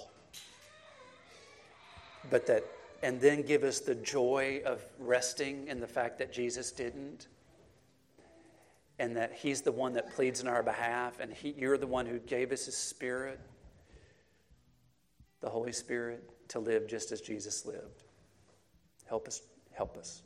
but 2.30 2.46
that, 2.46 2.64
and 3.02 3.20
then 3.20 3.42
give 3.42 3.64
us 3.64 3.80
the 3.80 3.96
joy 3.96 4.62
of 4.64 4.84
resting 5.00 5.66
in 5.66 5.80
the 5.80 5.86
fact 5.86 6.18
that 6.18 6.32
Jesus 6.32 6.70
didn't 6.70 7.26
and 8.98 9.16
that 9.16 9.32
He's 9.32 9.62
the 9.62 9.72
one 9.72 9.94
that 9.94 10.14
pleads 10.14 10.40
in 10.40 10.46
our 10.46 10.62
behalf, 10.62 11.18
and 11.20 11.32
he, 11.32 11.54
you're 11.58 11.78
the 11.78 11.86
one 11.86 12.06
who 12.06 12.18
gave 12.20 12.52
us 12.52 12.66
His 12.66 12.76
Spirit 12.76 13.40
the 15.44 15.50
Holy 15.50 15.72
Spirit 15.72 16.30
to 16.48 16.58
live 16.58 16.88
just 16.88 17.12
as 17.12 17.20
Jesus 17.20 17.66
lived. 17.66 18.04
Help 19.06 19.28
us, 19.28 19.42
help 19.72 19.98
us 19.98 20.22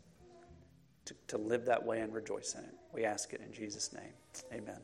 to, 1.07 1.14
to 1.26 1.38
live 1.38 1.64
that 1.64 1.85
way 1.85 2.00
and 2.00 2.14
rejoice 2.14 2.54
in 2.54 2.61
it. 2.61 2.74
We 2.94 3.04
ask 3.04 3.33
it 3.33 3.40
in 3.44 3.52
Jesus' 3.52 3.92
name. 3.92 4.12
Amen. 4.52 4.78